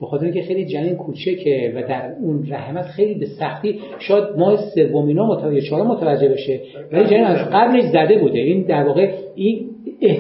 [0.02, 4.58] به خاطر اینکه خیلی جنین کوچکه و در اون رحمت خیلی به سختی شاید ماه
[4.76, 6.60] سومینا متوجه چهارم متوجه بشه.
[6.92, 8.40] ولی جنین از قبلش زده بوده.
[8.40, 9.70] این در واقع این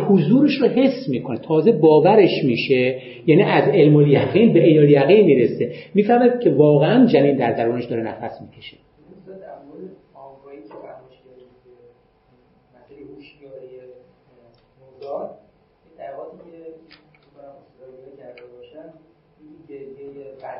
[0.08, 1.38] حضورش رو حس می‌کنه.
[1.38, 2.96] تازه باورش میشه.
[3.28, 5.72] یعنی از علم الیقین به الیقین می‌رسه.
[5.96, 8.78] می‌فهمه که واقعا جنین در درونش داره نفس می‌کشه.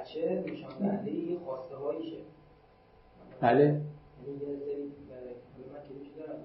[0.10, 2.18] بچه نشان دهنده یه خواسته هاییشه
[3.42, 3.64] بله.
[3.64, 3.80] یعنی
[4.42, 4.84] یه سری
[5.74, 6.40] من که دارم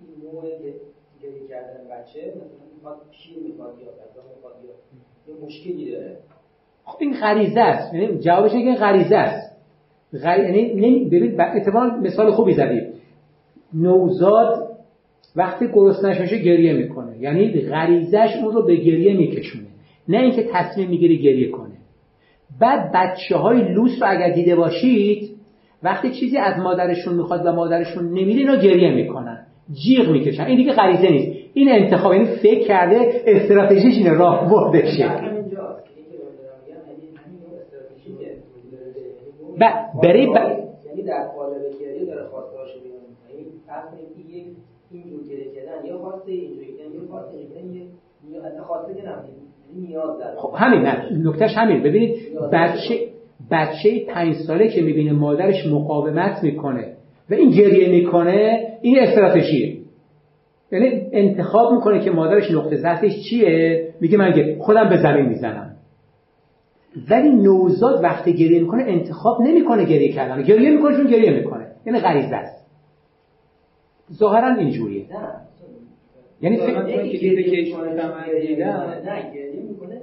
[0.00, 0.42] این نوع
[1.22, 6.16] گریه کردن بچه مثلا می‌خواد شیر می‌خواد یا غذا می‌خواد یا یه مشکلی داره.
[6.84, 7.94] خب این غریزه است.
[7.94, 9.56] یعنی جوابش اینه که غریزه است.
[10.22, 10.42] غری...
[10.52, 12.94] یعنی ببین اتفاقا مثال خوبی زدید
[13.74, 14.76] نوزاد
[15.36, 17.18] وقتی گرسنش میشه گریه می‌کنه.
[17.18, 19.66] یعنی غریزش اون رو به گریه میکشونه.
[20.08, 21.76] نه اینکه تصمیم می‌گیره گریه کنه.
[22.60, 25.36] بعد بچه های لوس رو اگر دیده باشید
[25.82, 29.46] وقتی چیزی از مادرشون می‌خواد و مادرشون نمیده اینا گریه می‌کنن.
[29.72, 30.44] جیغ می‌کشن.
[30.44, 31.50] این دیگه غریزه نیست.
[31.54, 35.08] این انتخاب یعنی فکر کرده استراتژیش اینه راه بردشه
[40.02, 40.36] برای ب...
[40.86, 43.46] یعنی در قالب گریه داره خواسته هاشو یعنی
[44.28, 44.56] این
[44.90, 47.90] این جور گریه کردن یا خواسته اینجوری یعنی خواسته یعنی
[48.30, 49.02] یا خواسته که
[50.36, 51.08] خب همین نه.
[51.24, 51.82] نکتهش همین.
[51.82, 52.16] ببینید
[52.52, 52.98] بچه
[53.50, 56.92] بچه پنج ساله که می‌بینه مادرش مقاومت می‌کنه
[57.30, 59.76] و این گریه می‌کنه این استراتژیه.
[60.72, 63.88] یعنی انتخاب می‌کنه که مادرش نقطه ضعفش چیه.
[64.00, 65.72] میگه من خودم به زمین می‌زنم.
[67.10, 70.42] ولی نوزاد وقتی گریه می‌کنه انتخاب نمی‌کنه گریه کردن.
[70.42, 71.66] گریه می‌کنه چون گریه می‌کنه.
[71.86, 72.66] یعنی غریزه است.
[74.12, 75.06] ظاهرا اینجوریه.
[76.40, 78.10] یعنی فکر که چیزی که ایشون نه
[79.34, 80.00] گریه می‌کنه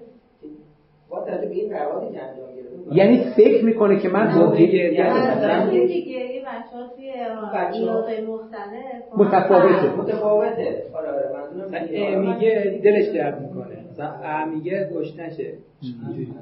[1.09, 6.87] با توجه به این پروازی که انجام یعنی فکر می‌کنه که من گریه گریه بچه‌ها
[6.95, 9.95] توی علاقه مختلف متفاوته.
[9.95, 10.83] متفاوته.
[10.93, 13.72] آره آره میگه دلش درد می‌کنه.
[13.93, 15.53] مثلا میگه گشنشه.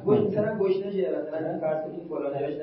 [0.08, 2.54] مثلا گشنشه مثلا فرض کنید فلان جاش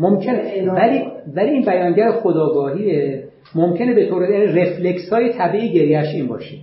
[0.00, 0.72] ممکنه.
[0.72, 1.02] ولی
[1.34, 3.24] ولی این بیانگر خداگاهیه.
[3.54, 6.56] ممکنه به طور یعنی رفلکس های طبیعی گریهش این باشه.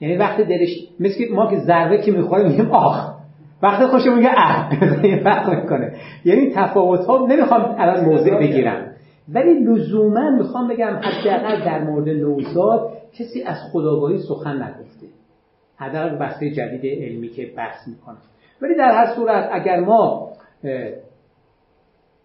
[0.00, 3.10] یعنی وقتی دلش مثل ما که ضربه که می‌خوره میگیم آخ!
[3.62, 4.70] وقتی خوش میگه اه!
[5.24, 5.92] فرق می‌کنه.
[6.24, 8.86] یعنی تفاوت ها نمی‌خوام الان موضع بگیرم.
[9.34, 15.06] ولی لزوما می‌خوام بگم حداقل در مورد نوزاد کسی از خداگاهی سخن نگفته.
[15.76, 18.16] حداقل بحث جدید علمی که بحث می‌کنه.
[18.62, 20.30] ولی در هر صورت اگر ما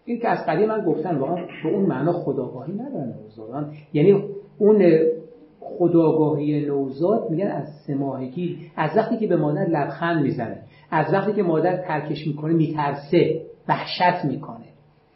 [0.04, 4.24] این که از قدیم من گفتن واقعا به اون معنا خداگاهی ندارن نوزادان یعنی
[4.58, 5.00] اون
[5.60, 10.58] خداگاهی نوزاد میگن از سماهگی از وقتی که به مادر لبخند می‌زنه
[10.90, 14.66] از وقتی که مادر ترکش می‌کنه میترسه وحشت می‌کنه.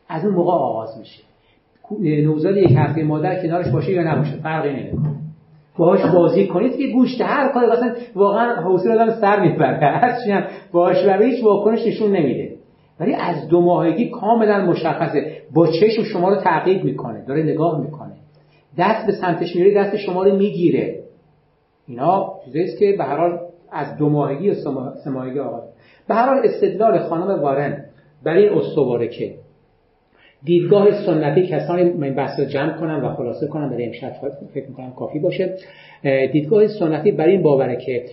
[0.08, 1.22] از اون موقع آغاز میشه.
[2.00, 5.29] نوزاد یک هفته مادر کنارش باشه یا نباشه فرقی نمی‌کنه.
[5.78, 11.04] باهاش بازی کنید که گوشت هر کاری مثلا واقعا حوصله آدم سر می‌بره هرچی باهاش
[11.04, 12.56] بره هیچ واکنش نشون نمیده.
[13.00, 15.42] ولی از دو ماهگی کاملا مشخصه.
[15.54, 18.12] با چشم شما رو تعقیب می‌کنه داره نگاه می‌کنه.
[18.78, 21.00] دست به سمتش میره دست شما رو می‌گیره.
[21.86, 23.38] اینا چیزیست که به هر حال
[23.72, 24.54] از دو ماهگی و
[25.04, 25.62] سه ماهگی آغاز.
[26.08, 27.84] به هر حال استدلال خانم وارن
[28.24, 29.34] برای این استواره که
[30.44, 34.12] دیدگاه سنتی کسانی من بحث جمع کنم و خلاصه کنم برای امشب
[34.54, 35.54] فکر می‌کنم کافی باشه.
[36.32, 38.04] دیدگاه سنتی برای این باوره که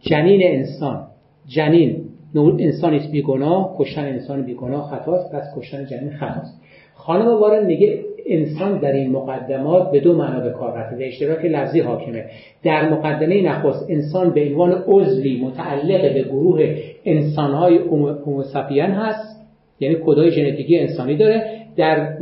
[0.00, 1.06] جنین انسان
[1.46, 2.04] جنین
[2.36, 6.60] انسانی است بیگناه کشتن انسان بیگناه خطاست پس کشتن جنین خطاست.
[6.94, 11.44] خانم وارن میگه انسان در این مقدمات به دو معنا به کار رفته به اشتراک
[11.44, 12.24] لفظی حاکمه.
[12.62, 19.33] در مقدمه نخست انسان به عنوان عضوی متعلق به گروه انسانهای هوموساپین هست.
[19.80, 21.42] یعنی کدای ژنتیکی انسانی داره.
[21.76, 22.16] در,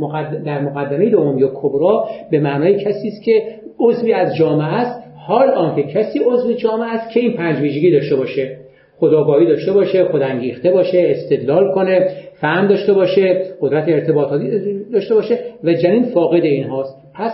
[0.45, 3.43] در مقدمه دوم یا کبرا به معنای کسی است که
[3.79, 5.03] عضوی از جامعه است.
[5.17, 8.57] حال آنکه کسی عضو جامعه است که این پنج ویژگی داشته باشه.
[8.97, 12.09] خداگاهی داشته باشه خودانگیخته باشه استدلال کنه
[12.41, 14.49] فهم داشته باشه قدرت ارتباطاتی
[14.93, 16.97] داشته باشه و جنین فاقد این هاست.
[17.15, 17.31] پس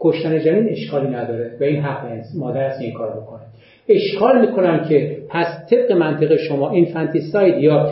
[0.00, 2.06] کشتن جنین اشکالی نداره و این حق
[2.38, 3.40] مادر است این کار بکنه.
[3.88, 7.90] اشکال می‌کنم که پس طبق منطق شما این فانتیساید یا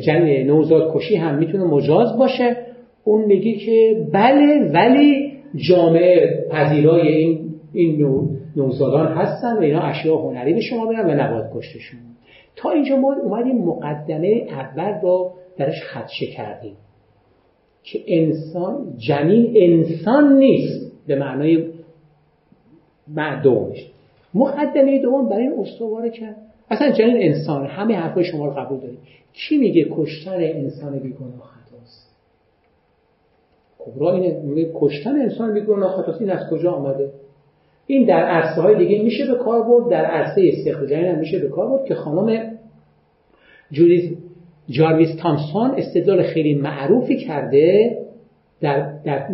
[0.00, 2.56] جنین نوزاد کشی هم می‌تونه مجاز باشه.
[3.04, 10.54] اون میگه که بله ولی جامعه پذیرای این این نوزادان هستن و اینا اشیاء هنری
[10.54, 12.00] به شما میدن و نباید کشتشون.
[12.56, 16.76] تا اینجا ما اومدیم مقدمه اول رو درش خدشه کردیم
[17.82, 21.64] که انسان جنین انسان نیست به معنای
[23.08, 23.90] معدومش
[24.34, 26.36] مقدمه دوم برای این استواره کرد
[26.70, 28.98] اصلا جنین انسان همه حرفای شما رو قبول داریم.
[29.32, 32.16] کی میگه کشتن انسان بیگناه خطاست
[33.78, 37.10] کبرا اینه کشتن انسان میگه ناخطاست این از کجا آمده؟
[37.86, 41.48] این در عرصه های دیگه میشه به کار برد در عرصه استخراج هم میشه به
[41.48, 42.56] کار برد که خانم
[43.70, 44.16] جودیز
[44.68, 47.98] جارویس تامسون استدلال خیلی معروفی کرده
[48.60, 49.28] در, در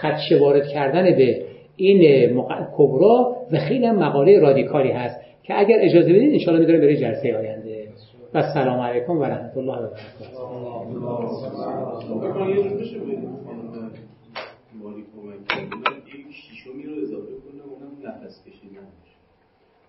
[0.00, 1.44] خدشه وارد کردن به
[1.76, 2.28] این
[2.76, 5.23] کبرا و خیلی مقاله رادیکالی هست.
[5.44, 7.88] که اگر اجازه بدید انشاءالله میداریم برای جلسه آینده.
[8.34, 10.24] و سلام علیکم و رحمت الله و برکاته.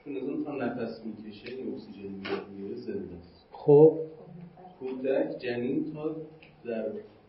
[0.04, 3.48] چون از اون تا نفس می‌کشه این اکسیژن زنده است.
[3.52, 3.98] خب.
[4.80, 6.16] کودک جنین تا
[6.66, 6.86] در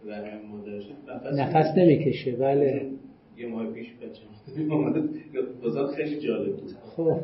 [0.06, 2.86] رحم مادرش نفس, نفس نمی‌کشه بله.
[3.36, 4.22] یه ماه پیش بچه
[4.74, 5.08] اومد.
[5.62, 6.70] بازم خیلی جالب بود.
[6.96, 7.20] خب.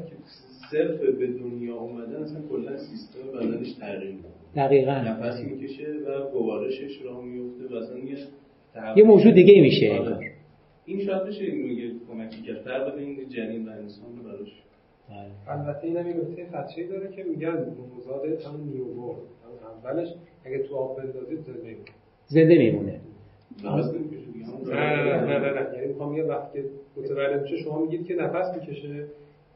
[0.72, 4.14] صرف به دنیا اومدن اصلا کلا سیستم بدنش تغییر
[4.56, 4.92] دقیقا.
[4.92, 8.16] نفس می‌کشه و گوارشش راه میفته و اصلا یه
[8.96, 9.98] یه موجود دیگه میشه.
[9.98, 10.32] آره.
[10.86, 12.60] این شاید بشه میگه کمکی کرد.
[12.60, 14.62] فرق بین جنین و انسان براش
[15.08, 15.58] بله.
[15.58, 19.18] البته این هم یه نکته خدشه‌ای داره که میگن نوزاد هم نیوبورن.
[19.84, 20.08] اولش
[20.44, 21.82] اگه تو آب بندازید زنده میمونه.
[22.26, 23.00] زنده میمونه.
[24.66, 25.74] نه نه نه نه.
[25.74, 26.58] یعنی می‌خوام یه وقتی
[26.96, 29.06] متولد میشه شما میگید که نفس می‌کشه.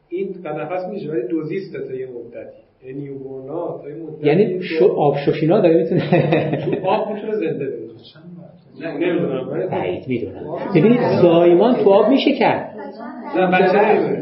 [0.09, 2.57] این نفس میشه ولی دوزیست تا یه مدتی.
[2.87, 6.01] یعنی نیوبورنا تا یه مدتی یعنی شو آب شوشینا داره می‌تونه
[6.65, 7.93] تو آب می‌تونه زنده بمونه
[8.81, 10.59] نه نمی‌دونم بعید می‌دونم.
[10.77, 12.77] ببینید زایمان تو آب میشه کرد.
[13.37, 13.73] نه بچه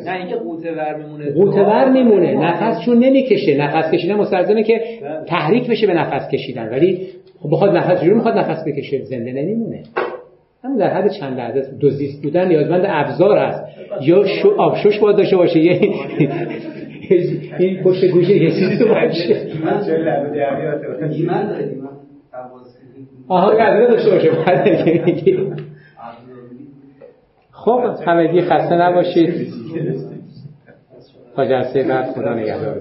[0.04, 2.34] نه اینکه قوطه ور میمونه قوطه ور میمونه.
[2.34, 3.56] نفسشون نمی‌کشه.
[3.58, 4.80] نفس کشیدن مستلزمه که
[5.26, 6.68] تحریک بشه به نفس کشیدن.
[6.68, 7.08] ولی
[7.40, 9.82] خب بخواد نفس جوری می‌خواد نفس بکشه؟ زنده نمیمونه.
[10.64, 13.64] همون در حد چند لحظه دو زیست بودن نیازمند ابزار هست
[14.00, 15.60] یا شو آبشوش باید داشته باشه.
[15.60, 15.80] یه
[17.58, 19.46] این پشت گوشه یه چیزی تو باشه.
[21.10, 21.90] ایمان داره ایمان.
[23.28, 24.30] آها قدره داشته باشه.
[27.50, 29.48] خب همگی خسته نباشید.
[31.36, 32.80] تا جلسه بعد خدا نگهدار.